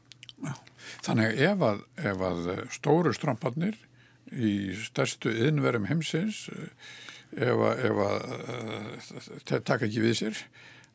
[1.02, 3.78] Þannig ef að, ef að stóru stromparnir
[4.30, 6.70] í stærstu innverum heimsins eh,
[7.46, 10.42] ef að, ef að uh, taka ekki við sér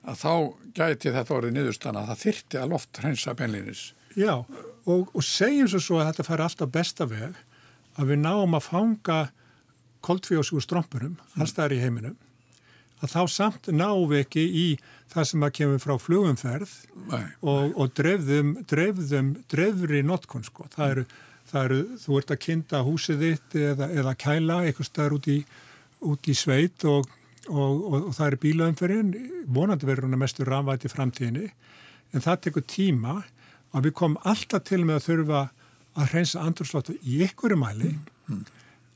[0.01, 0.33] að þá
[0.77, 3.83] gæti þetta orðið niðurstann að það þyrti að loft hreinsa benlínis.
[4.17, 7.37] Já, og, og segjum svo svo að þetta fær alltaf besta veg
[7.99, 9.19] að við náum að fanga
[10.05, 12.17] koldfjósúr strompurum, alls það er í heiminum,
[13.01, 14.65] að þá samt við ekki í
[15.11, 16.73] það sem að kemur frá flugumferð
[17.09, 20.67] Nei, og, og dreifðum, dreifðum, dreifri notkun sko.
[20.75, 21.05] Það eru,
[21.49, 25.39] það eru, þú ert að kynna húsið þitt eða, eða kæla eitthvað staðar út í,
[26.11, 27.09] út í sveit og,
[27.49, 29.11] og, og, og það eru bílaumferðin,
[29.49, 31.49] vonandi verður hún að mestu rafvæti framtíðinni,
[32.11, 33.21] en það tekur tíma
[33.71, 35.43] að við komum alltaf til með að þurfa
[35.91, 37.95] að hreinsa andurslóttu í ykkur mæli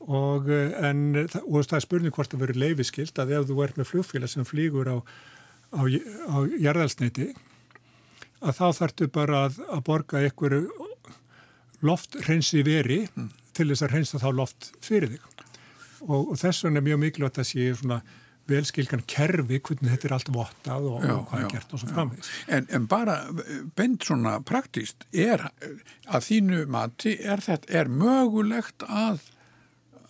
[0.06, 3.56] og, eh, en, það- og það er spurning hvort það verður leifiskilt að ef þú
[3.64, 4.96] ert með flugfélag sem flýgur á,
[5.74, 7.30] á, á jarðalsneiti
[8.42, 10.58] að þá þartu bara að, að borga ykkur
[11.86, 13.00] loft hreinsi veri
[13.56, 15.24] til þess að hreinsa þá loft fyrir þig.
[16.06, 18.00] Og, og þess vegna er mjög mikilvægt að sé svona
[18.46, 21.80] velskilkan kerfi hvernig þetta er allt vottað og, Já, og hvað já, er gert og
[21.82, 22.28] svo framvegis.
[22.54, 23.16] En, en bara
[23.80, 29.24] bent svona praktíst er að þínu mati er þetta, er mögulegt að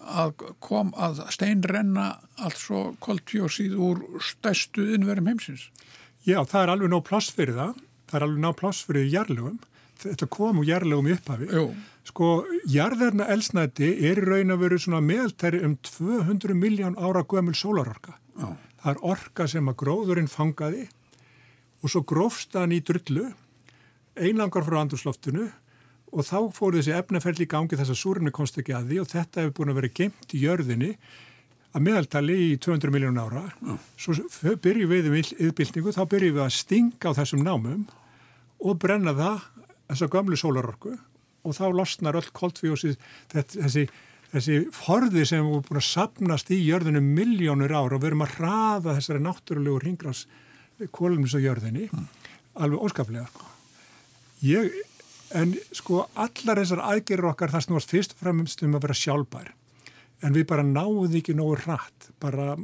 [0.06, 2.06] að kom að steinrenna
[2.38, 5.68] allt svo koltjósið úr stærstu innverum heimsins.
[6.26, 7.82] Já, það er alveg nóg pláss fyrir það.
[8.06, 9.58] Það er alveg nóg pláss fyrir jarlugum.
[10.02, 11.50] Þetta kom úr jarlugum í upphafi.
[11.52, 11.66] Jú.
[12.06, 12.30] Sko,
[12.70, 18.14] jarðarna elsnæti er í raun að vera svona meðaltæri um 200 miljón ára gömul sólarorka.
[18.36, 18.52] Já.
[18.82, 20.84] Það er orka sem að gróðurinn fangaði
[21.82, 23.32] og svo grófst hann í drullu,
[24.14, 25.48] einangar frá andurslaftinu
[26.12, 29.08] og þá fór þessi efnaferli í gangi þess að súrunni komst ekki að því og
[29.10, 30.92] þetta hefur búin að vera geimt í jörðinni
[31.76, 33.42] að meðaltali í 200 miljón ára.
[34.00, 37.82] Svo f- byrjum við um yðbyltingu, þá byrjum við að stinga á þessum námum
[38.64, 39.42] og brenna það,
[39.90, 40.94] þessa gömlu sólarorku
[41.46, 42.96] og þá losnar öll koltvíósið
[43.34, 43.84] þessi,
[44.32, 48.32] þessi forði sem er búin að sapnast í jörðinu miljónur ára og við erum að
[48.38, 50.24] hraða þessari náttúrulegu ringrás
[50.96, 51.90] kólumins á jörðinni
[52.56, 53.28] alveg óskaplega.
[54.44, 54.72] Ég,
[55.34, 59.52] en sko allar þessar aðgerur okkar það snúast fyrst og fremst um að vera sjálfbær.
[60.24, 62.10] En við bara náðum því ekki nógu hratt.
[62.22, 62.54] Bara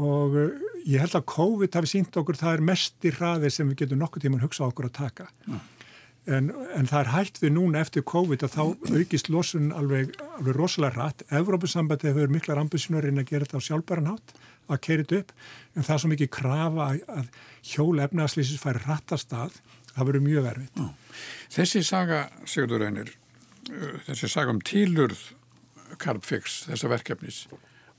[0.00, 3.68] og uh, ég held að COVID hafi sínt okkur það er mest í hraði sem
[3.70, 5.26] við getum nokkuð tíman hugsað okkur að taka.
[6.26, 8.62] En, en það er hægt við núna eftir COVID að þá
[8.96, 11.22] aukist losun alveg, alveg rosalega hratt.
[11.30, 14.34] Evrópusambandi hefur miklar ambisjónur inn að gera þetta á sjálfbæran hátt
[14.66, 15.34] að keira þetta upp.
[15.76, 17.28] En það er svo mikið krafa að,
[17.70, 19.60] hjól efnaðslýsis færi hratt að stað
[19.96, 20.82] það verður mjög verfið
[21.56, 23.12] Þessi saga, Sigurður Einir,
[24.08, 25.22] þessi saga um tilurð
[26.02, 27.44] Carbfix, þessa verkefnis.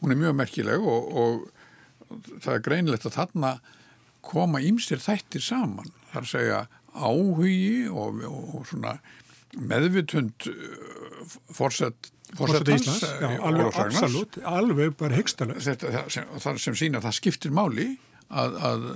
[0.02, 3.54] Hún er mjög merkileg og, og það er greinilegt að þarna
[4.28, 5.90] koma ímstir þættir saman.
[6.12, 6.60] Það er að segja
[6.98, 8.98] áhugi og, og svona
[9.58, 10.50] meðvitund
[11.56, 13.04] fórsett fórsetans,
[13.40, 15.64] alveg absolutt, alveg bara hegstalega.
[15.64, 17.88] Þetta sem, sem sína að það skiptir máli
[18.28, 18.88] að, að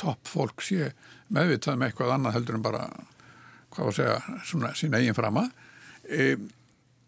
[0.00, 0.90] topp fólk sé
[1.32, 2.82] meðvitað með eitthvað annað heldur en bara,
[3.74, 4.18] hvað að segja,
[4.50, 5.46] svona sína eigin frama.
[6.04, 6.34] E,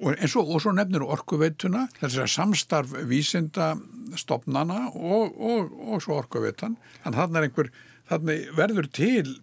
[0.00, 3.74] og, svo, og svo nefnir orkuveituna, þess að samstarf vísinda
[4.16, 6.78] stopnana og, og, og svo orkuveitan.
[7.04, 7.68] Þannig að þarna
[8.06, 9.36] þarna verður til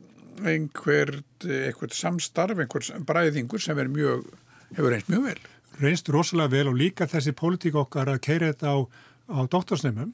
[0.43, 4.25] einhver, einhver samstarf, einhver bræðingur sem er mjög,
[4.73, 5.39] hefur reynst mjög vel.
[5.81, 8.77] Reynst rosalega vel og líka þessi pólitík okkar að keira þetta á,
[9.33, 10.13] á doktorsneimum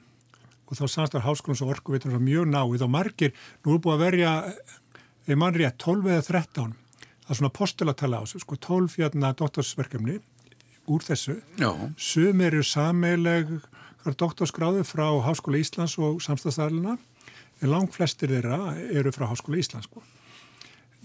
[0.69, 3.33] og þá samstarf háskólans og orkuveitunum mjög náið og margir,
[3.65, 4.33] nú er búið að verja,
[5.25, 6.77] ef mann rétt, 12 eða 13
[7.29, 10.15] það er svona postulatala á þessu, sko 12 hérna doktorsverkefni
[10.89, 11.35] úr þessu.
[11.61, 11.69] Já.
[11.93, 13.51] Sum eru sameileg
[14.17, 19.85] doktorsgráðu frá Háskóla Íslands og samstagsæðluna en langt flestir þeirra eru frá Háskóla Íslands.
[19.85, 20.01] Sko.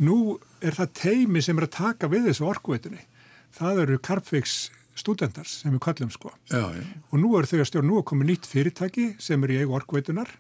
[0.00, 3.04] Nú er það teimi sem er að taka við þessu orkuveitunni.
[3.52, 4.56] Það eru Carpfix
[4.98, 6.32] studentars sem við kallum sko.
[6.50, 6.84] Já, já.
[7.10, 9.74] Og nú er þau að stjórn, nú er komið nýtt fyrirtæki sem er í eigu
[9.78, 10.30] orkveitunar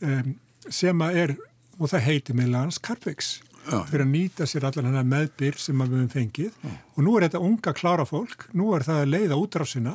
[0.00, 0.32] um,
[0.66, 1.34] sem að er,
[1.76, 6.10] og það heiti meðlans Carpfix fyrir að nýta sér allar hennar meðbyr sem við hefum
[6.12, 6.74] fengið Já.
[6.94, 9.94] og nú er þetta unga klára fólk, nú er það að leiða útráðsina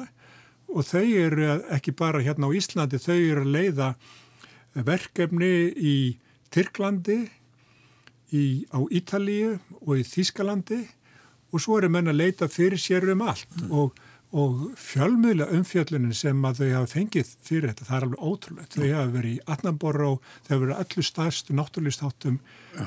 [0.72, 3.88] og þau eru ekki bara hérna á Íslandi, þau eru að leiða
[4.88, 5.96] verkefni í
[6.52, 7.20] Tyrklandi,
[8.36, 10.82] í, á Ítalíu og í Þískalandi
[11.52, 13.76] og svo eru menn að leita fyrir sér um allt mm.
[13.76, 18.68] og og fjölmiðla umfjöllunin sem að þau hafa fengið fyrir þetta, það er alveg ótrúlega.
[18.72, 22.38] Þau hafa verið í Atnanborra og þau hafa verið allir stærstu náttúrlýstáttum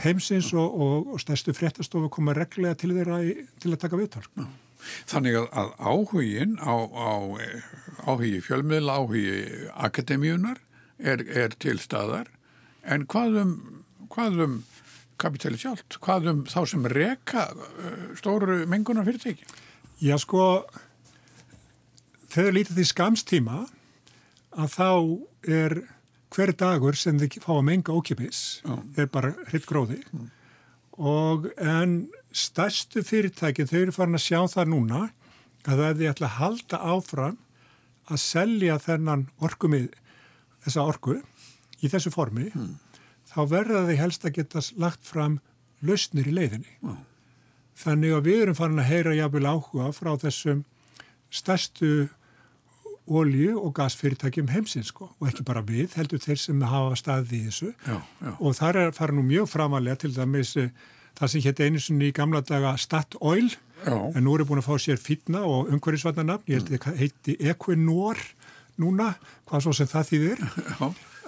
[0.07, 4.25] heimsins og, og, og stærstu fréttastofu koma reglega til þeirra í, til að taka viðtal.
[5.11, 7.13] Þannig að, að áhugin á, á
[8.09, 9.37] áhugi fjölmiðla, áhugi
[9.77, 10.61] akademíunar
[10.99, 12.33] er, er til staðar
[12.85, 14.59] en hvað um,
[15.15, 19.47] hvað kapitali sjálft, hvað um þá sem reka uh, stóru mengunar fyrirtæki?
[20.03, 20.65] Já sko
[22.35, 23.59] þegar lítið því skamstíma
[24.55, 24.89] að þá
[25.55, 25.77] er
[26.35, 28.75] hver dagur sem þið fá að menga ókipis Já.
[28.99, 30.29] er bara hritt gróði mm.
[30.99, 35.03] og en stærstu fyrirtækin þau eru farin að sjá það núna
[35.65, 37.39] að það er því að halda áfram
[38.05, 39.87] að selja þennan orkumið,
[40.67, 41.21] þessa orku
[41.81, 42.75] í þessu formi mm.
[43.35, 45.41] Þá verða þau helst að geta lagt fram
[45.85, 46.77] lausnir í leiðinni.
[46.85, 47.01] Mm.
[47.85, 50.63] Þannig að við erum farin að heyra jáfnvel áhuga frá þessum
[51.35, 52.09] stærstu
[53.11, 55.11] olju- og gasfyrirtækjum heimsins sko.
[55.21, 57.73] Og ekki bara við, heldur þeir sem hafa staðið í þessu.
[57.87, 58.33] Já, já.
[58.39, 60.71] og þar er fara nú mjög framalega til dæmis eh,
[61.19, 63.51] það sem hétt einu sinni í gamla daga Statoil.
[64.17, 67.35] En nú er búin að fá sér fýtna og umhverjusvarnarnafn, ég held að það heiti
[67.51, 68.21] Equinor
[68.81, 69.11] núna,
[69.45, 70.47] hvað svo sem það þýðir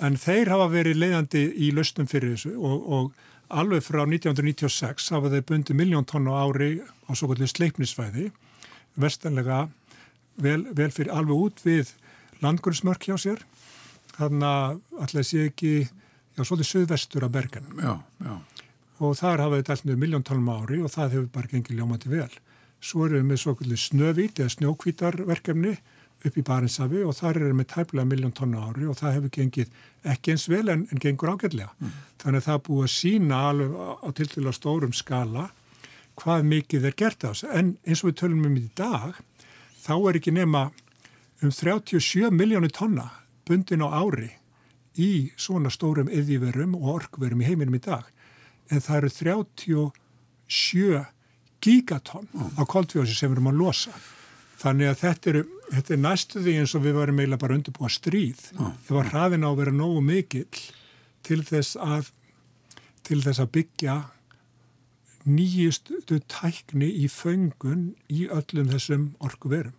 [0.03, 5.30] en þeir hafa verið leiðandi í lausnum fyrir þessu og, og alveg frá 1996 hafa
[5.32, 8.30] þeir bundið miljón tonn á ári á svo kallið sleipnisvæði
[8.97, 9.66] vestanlega
[10.42, 11.92] vel, vel fyrir alveg út við
[12.42, 13.44] landgrunnsmörk hjá sér.
[14.16, 17.68] Þannig að alltaf sé ekki já, svolítið söðvestur af bergen.
[17.80, 17.94] Já,
[18.24, 18.34] já.
[18.99, 22.30] og þar hafa þetta alltaf miljóntalum ári og það hefur bara gengið ljómandi vel.
[22.80, 25.76] Svo erum við með svokallið snövít eða snjókvítarverkefni
[26.27, 29.68] upp í Barensafi og þar erum við tæplega miljón tonna ári og það hefur gengið
[30.12, 31.70] ekki eins vel en, en gengur ágætlega.
[31.79, 31.95] Mm.
[32.22, 35.45] Þannig að það búið að sína alveg á, á til til að stórum skala
[36.16, 37.53] hvað mikið er gert á þessu.
[37.53, 39.20] En eins og við tölum um í dag
[39.85, 40.62] þá er ekki nema
[41.45, 43.11] um 37 miljónu tonna
[43.47, 44.31] bundin á ári
[44.97, 48.05] í svona stórum yðjíverum og orkverum í heiminum í dag.
[48.72, 51.05] En það eru 37
[51.62, 53.93] gigatonn á koldfjósi sem við erum að losa.
[54.57, 55.39] Þannig að þetta er,
[55.71, 58.43] þetta er næstu því eins og við varum eiginlega bara undirbúa stríð.
[58.87, 60.61] Það var hraðin á að vera nógu mikill
[61.27, 62.12] til þess að,
[63.07, 63.97] til þess að byggja
[65.27, 69.75] nýjistu tækni í föngun í öllum þessum orku verum.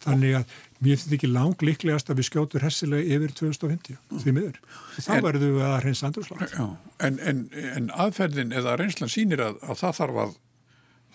[0.00, 4.60] Þannig að mér finnst ekki lang líklegast að við skjótur hessilega yfir 2050 því miður.
[4.96, 6.56] Þá verður við að reyns andrúslátt.
[7.04, 10.36] En, en, en aðferðin eða reynslan sínir að, að það þarf að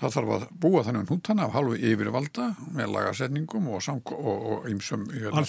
[0.04, 5.08] það þarf að búa þannig húntana af halvu yfirvalda með lagasetningum og, og, og ýmsum
[5.14, 5.44] hérna,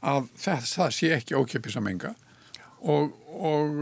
[0.00, 2.14] að það, það sé ekki ókipis að menga.
[2.78, 3.80] Og, og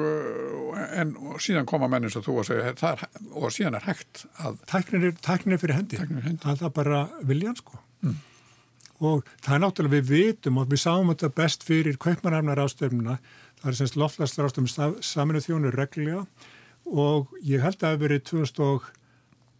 [0.96, 3.02] en og síðan koma menn eins og þú að segja er,
[3.36, 6.38] og síðan er hægt að tæknir fyrir hendi, hendi.
[6.40, 7.82] það er bara viljan sko.
[8.06, 8.16] Mm.
[9.04, 13.16] og það er náttúrulega við vitum og við sáum þetta best fyrir kaupmanarfnar ástöfnuna
[13.60, 16.24] það er semst loftlastar ástöfnum saminu þjónur reglulega.
[16.86, 18.92] Og ég held að það hefur verið 2000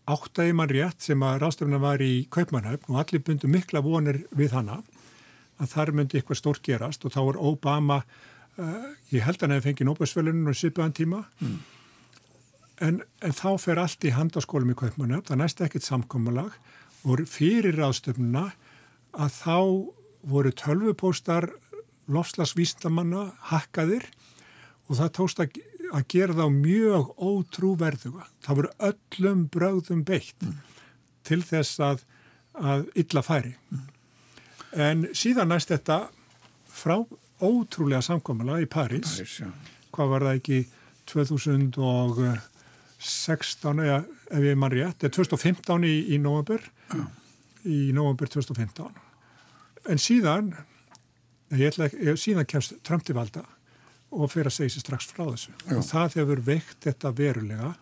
[0.07, 4.55] áttaði mann rétt sem að ráðstöfna var í Kaupmannhöfn og allir bundu mikla vonir við
[4.55, 4.81] hana
[5.63, 8.01] að þar myndi eitthvað stórt gerast og þá var Obama,
[8.61, 11.59] uh, ég held að hann hefði fengið Nóbelsfjölunum og svipaðan tíma, mm.
[12.87, 16.55] en, en þá fer allt í handaskólum í Kaupmannhöfn, það næst ekkit samkómalag
[17.07, 18.51] og fyrir ráðstöfnuna
[19.17, 19.59] að þá
[20.27, 21.49] voru tölvupóstar
[22.13, 24.07] lofslagsvísdamanna hakkaðir
[24.87, 25.43] og það tókst
[25.97, 28.27] að gera þá mjög ótrúverðuga.
[28.45, 30.55] Það voru öllum bröðum beitt mm.
[31.27, 31.99] til þess að,
[32.57, 33.55] að illa færi.
[33.71, 33.79] Mm.
[34.87, 35.99] En síðan næst þetta
[36.77, 36.97] frá
[37.41, 39.41] ótrúlega samkomala í París, París
[39.95, 40.59] hvað var það ekki
[41.09, 43.99] 2016, eða
[44.37, 46.61] ef ég mann rétt, eða 2015 í, í november,
[46.93, 47.05] ja.
[47.65, 48.93] í november 2015.
[49.93, 50.45] En síðan,
[51.55, 53.43] ég ætla ekki, síðan kemst Trump til valda
[54.15, 55.53] og fyrir að segja sér strax frá þessu.
[55.67, 55.77] Já.
[55.77, 57.73] Og það hefur veikt þetta verulega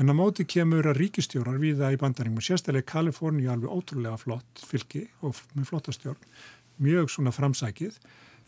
[0.00, 5.06] en á móti kemur að ríkistjórar viða í bandaringum, sérstaklega Kaliforni alveg ótrúlega flott fylki
[5.20, 6.28] og með flottastjórn,
[6.80, 7.98] mjög svona framsækið,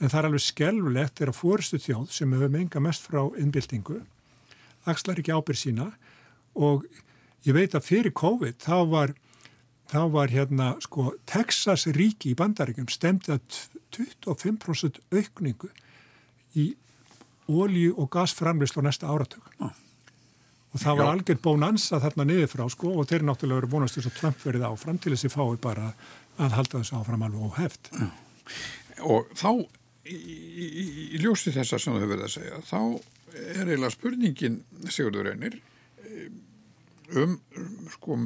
[0.00, 4.00] en það er alveg skelvulegt er að fórustu þjóð sem hefur menga mest frá innbyltingu,
[4.88, 5.90] axlar ekki ábyrð sína
[6.58, 6.86] og
[7.46, 9.14] ég veit að fyrir COVID þá var,
[9.92, 13.44] þá var hérna sko Texas ríki í bandaringum stemdi að
[13.92, 15.70] 25% aukningu
[16.58, 16.72] í
[17.52, 19.44] ólíu og gasframlislu á næsta áratug.
[19.60, 19.72] Ah.
[20.72, 24.08] Og það var algjör bónansa þarna niður frá sko og þeir náttúrulega verið bónast þess
[24.08, 25.88] að Trump verið áfram til þess að fái bara
[26.40, 27.90] að halda þessu áfram alveg óheft.
[27.92, 28.08] Ja.
[29.12, 29.50] Og þá,
[30.08, 32.80] í, í, í ljósi þessa sem þú hefur verið að segja, þá
[33.32, 35.58] er eiginlega spurningin, Sigurður Einir,
[37.12, 37.36] um
[37.92, 38.16] sko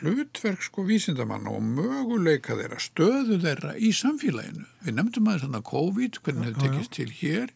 [0.00, 4.66] hlutverk sko vísindamann og möguleika þeirra, stöðu þeirra í samfélaginu.
[4.82, 7.52] Við nefndum að COVID, hvernig þetta tekist til hér,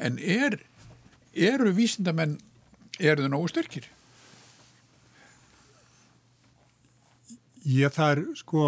[0.00, 0.58] en er,
[1.34, 2.38] eru vísindamenn,
[2.98, 3.88] eru þau nógu styrkir?
[7.60, 8.64] Já, það er sko,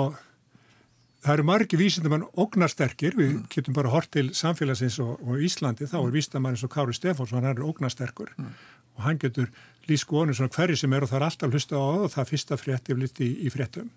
[1.24, 3.42] það eru margi vísindamenn ógnarsterkir, við mm.
[3.54, 6.14] getum bara hort til samfélagsins og, og Íslandi, þá er mm.
[6.18, 8.52] vísindamann eins og Kári Stefánsson, hann er ógnarsterkur mm.
[8.98, 9.48] og hann getur
[9.88, 12.60] lísku onum svona hverju sem er og það er alltaf hlusta á og það fyrsta
[12.60, 13.88] frétt yfir liti í, í fréttum.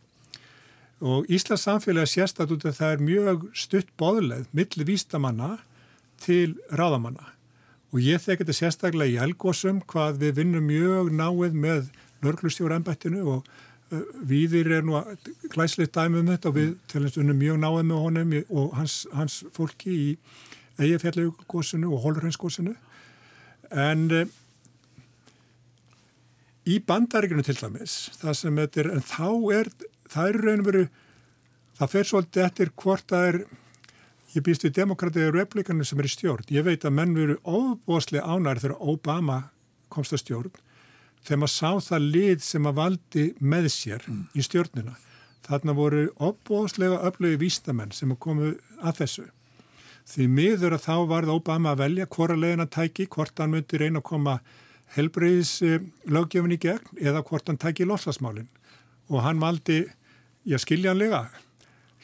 [1.03, 5.57] Og Íslands samfélagi sést að það er mjög stutt boðleð millir vístamanna
[6.23, 7.31] til ráðamanna.
[7.93, 11.85] Og ég þekki þetta sérstaklega í Elgósum hvað við vinnum mjög náið með
[12.25, 13.45] nörglustjóra ennbættinu og
[13.93, 14.99] uh, viðir er nú
[15.53, 19.43] glæslið dæmi um þetta og við telumst vinnum mjög náið með honum og hans, hans
[19.55, 20.09] fólki í
[20.81, 22.75] eigafjallagósinu og hólurhenskósinu
[23.71, 24.25] en uh,
[26.65, 29.27] í bandaríkinu til dæmis það sem þetta er, en þá
[29.59, 29.69] er
[30.11, 30.87] það er raun og veru
[31.75, 33.39] það fer svolítið eftir hvort það er
[34.35, 36.47] ég býst við demokratið og republikanu sem er í stjórn.
[36.51, 39.39] Ég veit að menn veru óbúslega ánæri þegar Obama
[39.93, 40.55] komst að stjórn
[41.25, 44.25] þegar maður sá það lið sem að valdi með sér mm.
[44.35, 44.97] í stjórnina.
[45.45, 49.25] Þarna voru óbúslega öflögi vístamenn sem komu að þessu.
[50.05, 53.79] Því miður að þá varð Obama að velja hvora legin að tæki, hvort hann myndi
[53.81, 54.35] reyna að koma
[54.93, 55.53] helbreyðis
[56.05, 58.51] löggefin í gegn eða hvort hann tæki lofslagsmálinn.
[59.09, 59.83] Og hann valdi,
[60.45, 61.25] já skiljanlega,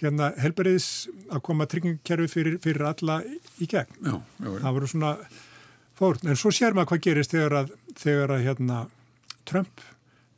[0.01, 0.89] hérna helberiðs
[1.31, 3.21] að koma tryggingkerfi fyrir, fyrir alla
[3.61, 3.97] í gegn.
[4.01, 4.59] Já, já, já.
[4.63, 5.13] Það voru svona
[5.97, 6.29] fórn.
[6.31, 8.83] En svo sér maður hvað gerist þegar að, þegar að hérna,
[9.49, 9.83] Trump,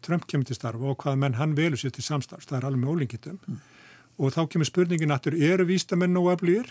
[0.04, 2.48] Trump kemur til starf og hvað menn hann velur sér til samstarf.
[2.50, 3.40] Það er alveg með ólingitum.
[3.48, 3.62] Mm.
[4.22, 6.70] Og þá kemur spurningin aftur, eru vístamenn og aflýr?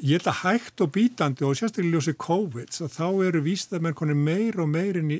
[0.00, 4.60] Ég held að hægt og bítandi og sérstaklega ljósið COVID, þá eru vístamenn konið meir
[4.62, 5.18] og meir inn í,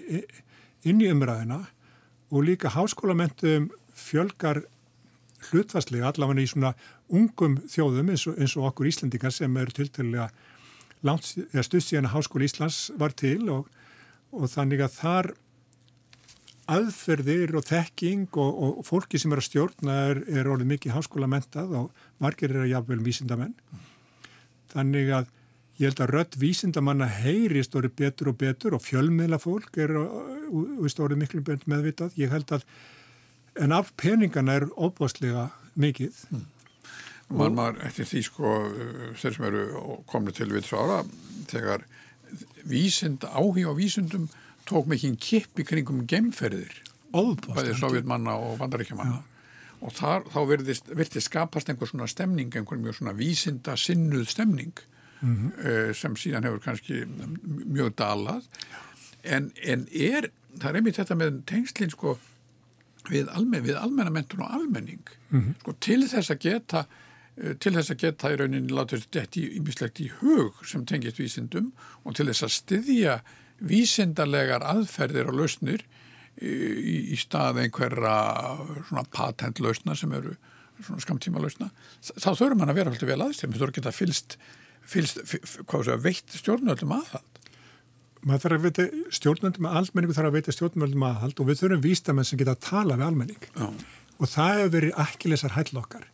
[0.89, 1.67] inn í umræðina
[2.31, 3.69] og líka háskólamentum
[3.99, 4.63] fjölgar
[5.49, 6.75] hlutfastlega allavega í svona
[7.09, 10.29] ungum þjóðum eins og, eins og okkur Íslandingar sem eru tiltalega
[11.65, 13.71] stuð síðan að Háskóli Íslands var til og,
[14.37, 15.33] og þannig að þar
[16.71, 21.29] aðferðir og þekking og, og fólki sem er að stjórna er, er orðið mikið háskóla
[21.31, 23.55] mentað og margir er að jafnvel vísindamenn.
[24.71, 25.33] Þannig að
[25.81, 31.21] ég held að rött vísindamanna heyrist orðið betur og betur og fjölmiðla fólk er orðið
[31.25, 32.15] miklu meðvitað.
[32.21, 32.67] Ég held að
[33.61, 35.51] en af peningana er óbústlega
[35.81, 36.17] mikið.
[36.31, 36.47] Mm.
[37.31, 38.53] Man maður eftir því sko
[39.21, 39.65] þeir sem eru
[40.11, 41.05] komni til við ára
[41.51, 41.85] þegar
[42.67, 44.29] vísind, áhí á vísundum
[44.67, 46.75] tók mikið kipp í kringum gemferðir
[47.11, 49.21] bæðið sovjetmanna og vandaríkjamanna
[49.81, 50.41] og þar, þá
[50.99, 54.75] verði skapast einhver svona stemning, einhver mjög svona vísinda sinnuð stemning
[55.21, 55.93] mm -hmm.
[55.95, 57.05] sem síðan hefur kannski
[57.67, 58.45] mjög dalað
[59.23, 62.19] en, en er, það er einmitt þetta með tengslinn sko
[63.11, 65.55] við, almen, við almennamendun og almenning mm -hmm.
[65.61, 66.85] sko, til þess að geta
[67.37, 71.73] eh, til þess að geta í rauninni látið þetta ímislegt í, hug sem tengist vísindum
[72.05, 73.21] og til þess að styðja
[73.61, 75.85] vísindarlegar aðferðir og lausnir
[76.41, 78.17] í, í stað einhverja
[78.89, 80.37] svona patentlausna sem eru
[80.85, 81.69] svona skamtíma lausna,
[82.01, 84.37] þá þurfum hann að vera alltaf vel aðeins, þeim þurfum að geta fylst,
[84.81, 87.30] fylst sé að veitt stjórnöldum aðhald.
[88.21, 91.85] Maður þarf að veita stjórnöldum að almenningu þarf að veita stjórnöldum aðhald og við þurfum
[91.85, 93.69] vístamenn sem geta að tala við almenning Já.
[94.21, 96.05] og það hefur verið ekki lesar hæll okkar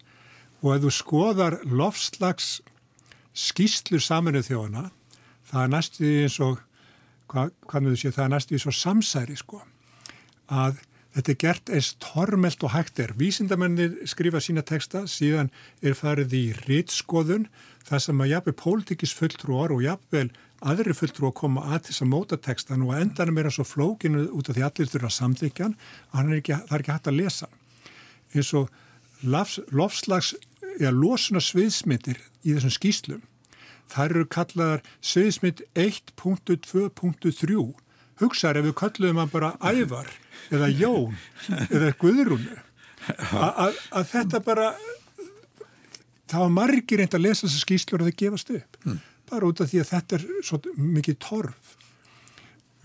[0.62, 2.50] og ef þú skoðar lofslags
[3.36, 4.84] skýslur saminuð þjóðana
[5.50, 6.60] það er næstu eins og
[7.32, 9.64] hvað, hvað sé, það er næstu eins og samsæri sko
[10.46, 10.78] að
[11.16, 13.14] Þetta er gert eins tormelt og hægt er.
[13.16, 15.48] Vísindamennir skrifa sína texta, síðan
[15.80, 17.46] er farið í rítskoðun,
[17.88, 20.34] það sem að jafnveg pólitíkis fulltrúar og jafnveg
[20.64, 24.26] aðri fulltrú að koma að þess að móta textan og endanum er hann svo flókinu
[24.32, 25.76] út af því allir þurfa að samþykja hann
[26.12, 27.48] og er ekki, það er ekki hægt að lesa.
[28.34, 28.70] Eins og
[29.22, 30.34] lofslags,
[30.80, 33.24] já, losuna sviðsmyndir í þessum skýslum,
[33.92, 37.58] þær eru kallaðar sviðsmynd 1.2.3.
[38.16, 40.08] Hugsaður ef við kalluðum hann bara ævar
[40.48, 41.18] eða Jón
[41.68, 42.62] eða Guðrúnu
[43.36, 44.70] að þetta bara
[46.32, 48.96] var margir reynd að lesa þessar skýslur og það gefast upp mm.
[49.30, 51.74] Bara út af því að þetta er svo mikið torf.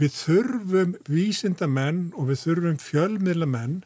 [0.02, 3.82] Við þurfum vísindamenn og við þurfum fjölmiðlamenn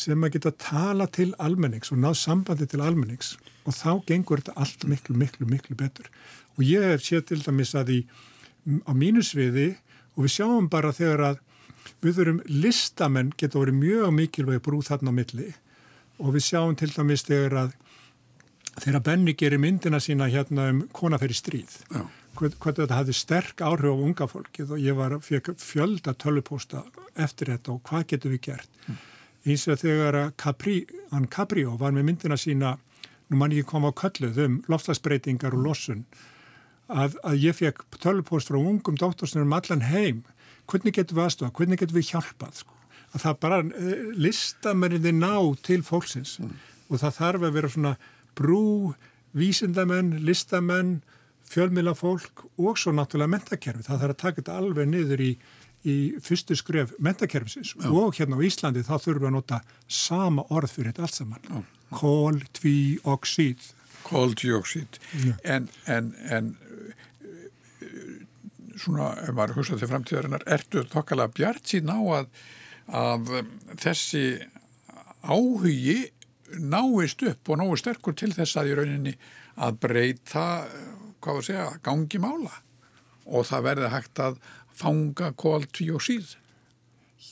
[0.00, 3.34] sem að geta tala til almennings og ná sambandi til almennings
[3.68, 6.08] og þá gengur þetta allt miklu, miklu, miklu betur.
[6.56, 8.00] Og ég hef séð til dæmis að í
[8.88, 9.74] á mínusviði
[10.16, 11.46] og við sjáum bara þegar að
[12.00, 15.48] Við þurfum listamenn geta verið mjög mikilvæg brúð þarna á milli.
[16.20, 17.74] Og við sjáum til dæmis þegar að
[18.78, 21.76] þegar Benny gerir myndina sína hérna um konafæri stríð.
[22.40, 26.84] Hvernig þetta hafði sterk áhrif á unga fólkið og ég var fjöka fjölda tölupósta
[27.18, 28.70] eftir þetta og hvað getur við gert?
[28.86, 29.00] Mm.
[29.50, 32.76] eins og þegar Capri, hann Caprio var með myndina sína
[33.30, 36.04] nú mann ekki koma á kölluð um loftlagsbreytingar og losun
[36.88, 40.24] að, að ég fekk tölupóst frá ungum dóttorsnum allan heim.
[40.70, 42.80] Hvernig getum við aðstofa, hvernig getum við hjálpað sko?
[43.10, 45.34] að það bara eh, listamennir ná
[45.66, 46.38] til fólksins.
[46.40, 46.58] Mm.
[46.90, 47.90] og það þarf að vera svona
[48.38, 48.94] brú,
[49.36, 51.00] vísindamenn, listamenn
[51.50, 55.30] fjölmila fólk og svo náttúrulega mentakerfi, það þarf að taka þetta alveg niður í,
[55.82, 57.88] í fyrstu skref mentakerfisins Já.
[57.90, 59.60] og hérna á Íslandi þá þurfum við að nota
[59.90, 61.50] sama orð fyrir þetta allt saman.
[61.50, 61.60] Já.
[61.98, 63.72] kól, tví, oxíð
[64.06, 65.00] Kól, tví, oxíð
[65.44, 66.54] en, en, en
[68.80, 72.30] svona, ef maður hugsaði til framtíðarinnar, ertu þokkalega bjart síðan á að,
[73.00, 73.34] að
[73.82, 74.24] þessi
[75.20, 75.98] áhugi
[76.58, 79.14] náist upp og náist sterkur til þess að í rauninni
[79.60, 80.46] að breyta,
[81.20, 82.52] hvað var að segja, gangi mála
[83.30, 84.38] og það verði hægt að
[84.74, 86.36] fanga kól tví og síð.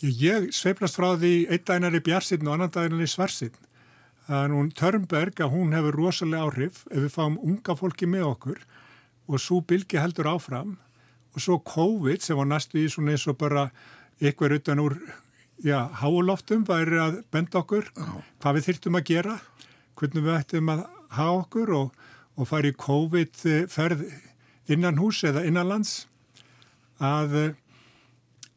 [0.05, 3.57] Ég sveiplast frá því einn dænar í bjarsinn og annan dænar í svarsinn.
[4.29, 8.61] Er nún Törnberg að hún hefur rosalega áhrif ef við fáum unga fólki með okkur
[9.29, 10.77] og svo bylgi heldur áfram
[11.33, 13.71] og svo COVID sem var næstu í svona eins og bara
[14.21, 14.99] ykkur utan úr
[15.65, 18.11] já, háloftum væri að benda okkur já.
[18.43, 19.39] hvað við þyrtum að gera
[19.99, 20.85] hvernig við ættum að
[21.17, 22.05] hafa okkur og,
[22.39, 23.43] og fara í COVID
[23.73, 24.05] ferð
[24.69, 26.07] innan hús eða innan lands
[27.03, 27.57] að eh,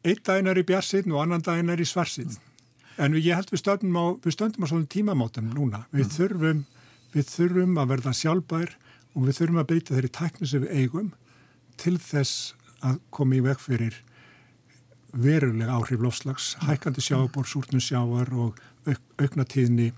[0.02, 2.34] einn daginn er í bjarsinn og annan daginn er í svarsinn
[3.00, 6.14] en ég held við stöndum á, við stöndum á svona tímamótum núna við mm.
[6.16, 6.64] þurfum,
[7.14, 8.74] við þurfum að verða sjálfbær
[9.12, 11.12] og við þurfum að beita þeirri tækni sem við eigum
[11.80, 14.00] til þess að koma í veg fyrir
[15.12, 19.92] verulega áhrif lofslags, hækandi sjábor, súrnum sjávar og auk, aukna tíðni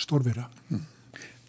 [0.00, 0.48] stórvera.
[0.68, 0.86] Mm.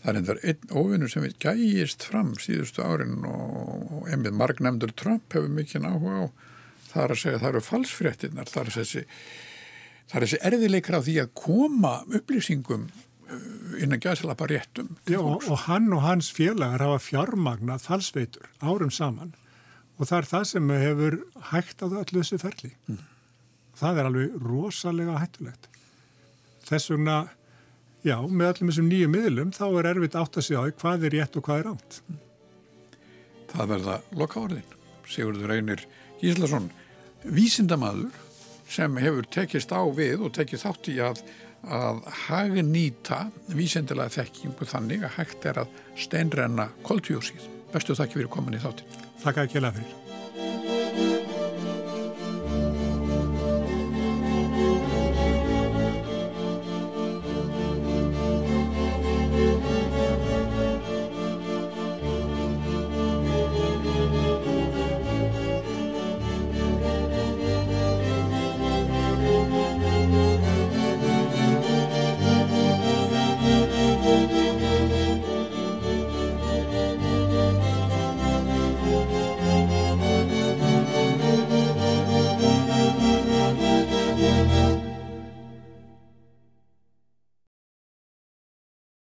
[0.01, 5.35] Það er endar einn ofinnur sem við gæjist fram síðustu árin og einmið margnæmdur Trump
[5.35, 6.25] hefur mikið áhuga á
[6.91, 9.03] það er að segja að það eru falsfréttinnar, það er þessi,
[10.09, 13.43] það er þessi erðileikra á því að koma upplýsingum uh,
[13.79, 14.95] innan gæðsalapa réttum.
[15.05, 19.35] Já, og, og hann og hans félagar hafa fjármagnað falsveitur árum saman
[20.01, 21.17] og það er það sem hefur
[21.51, 22.71] hægt á öllu þessu ferli.
[22.89, 23.03] Mm.
[23.77, 25.69] Það er alveg rosalega hættulegt.
[26.65, 27.17] Þess vegna,
[28.05, 31.15] já, með öllum þessum nýju miðlum þá er erfitt átt að segja á hvað er
[31.17, 31.99] rétt og hvað er ánt.
[33.51, 34.75] Það verða lokáðurinn.
[35.11, 35.85] Sigurður Einir
[36.21, 36.69] Gíslason,
[37.27, 38.13] vísindamadur
[38.71, 41.21] sem hefur tekist á við og tekið þátt í að,
[41.67, 47.49] að hagnýta vísindilega þekkingu þannig að hægt er að steinrenna koltjósið.
[47.75, 49.00] Bestu þakki fyrir komin í þáttin.
[49.21, 50.00] Þakka ekki alveg fyrir.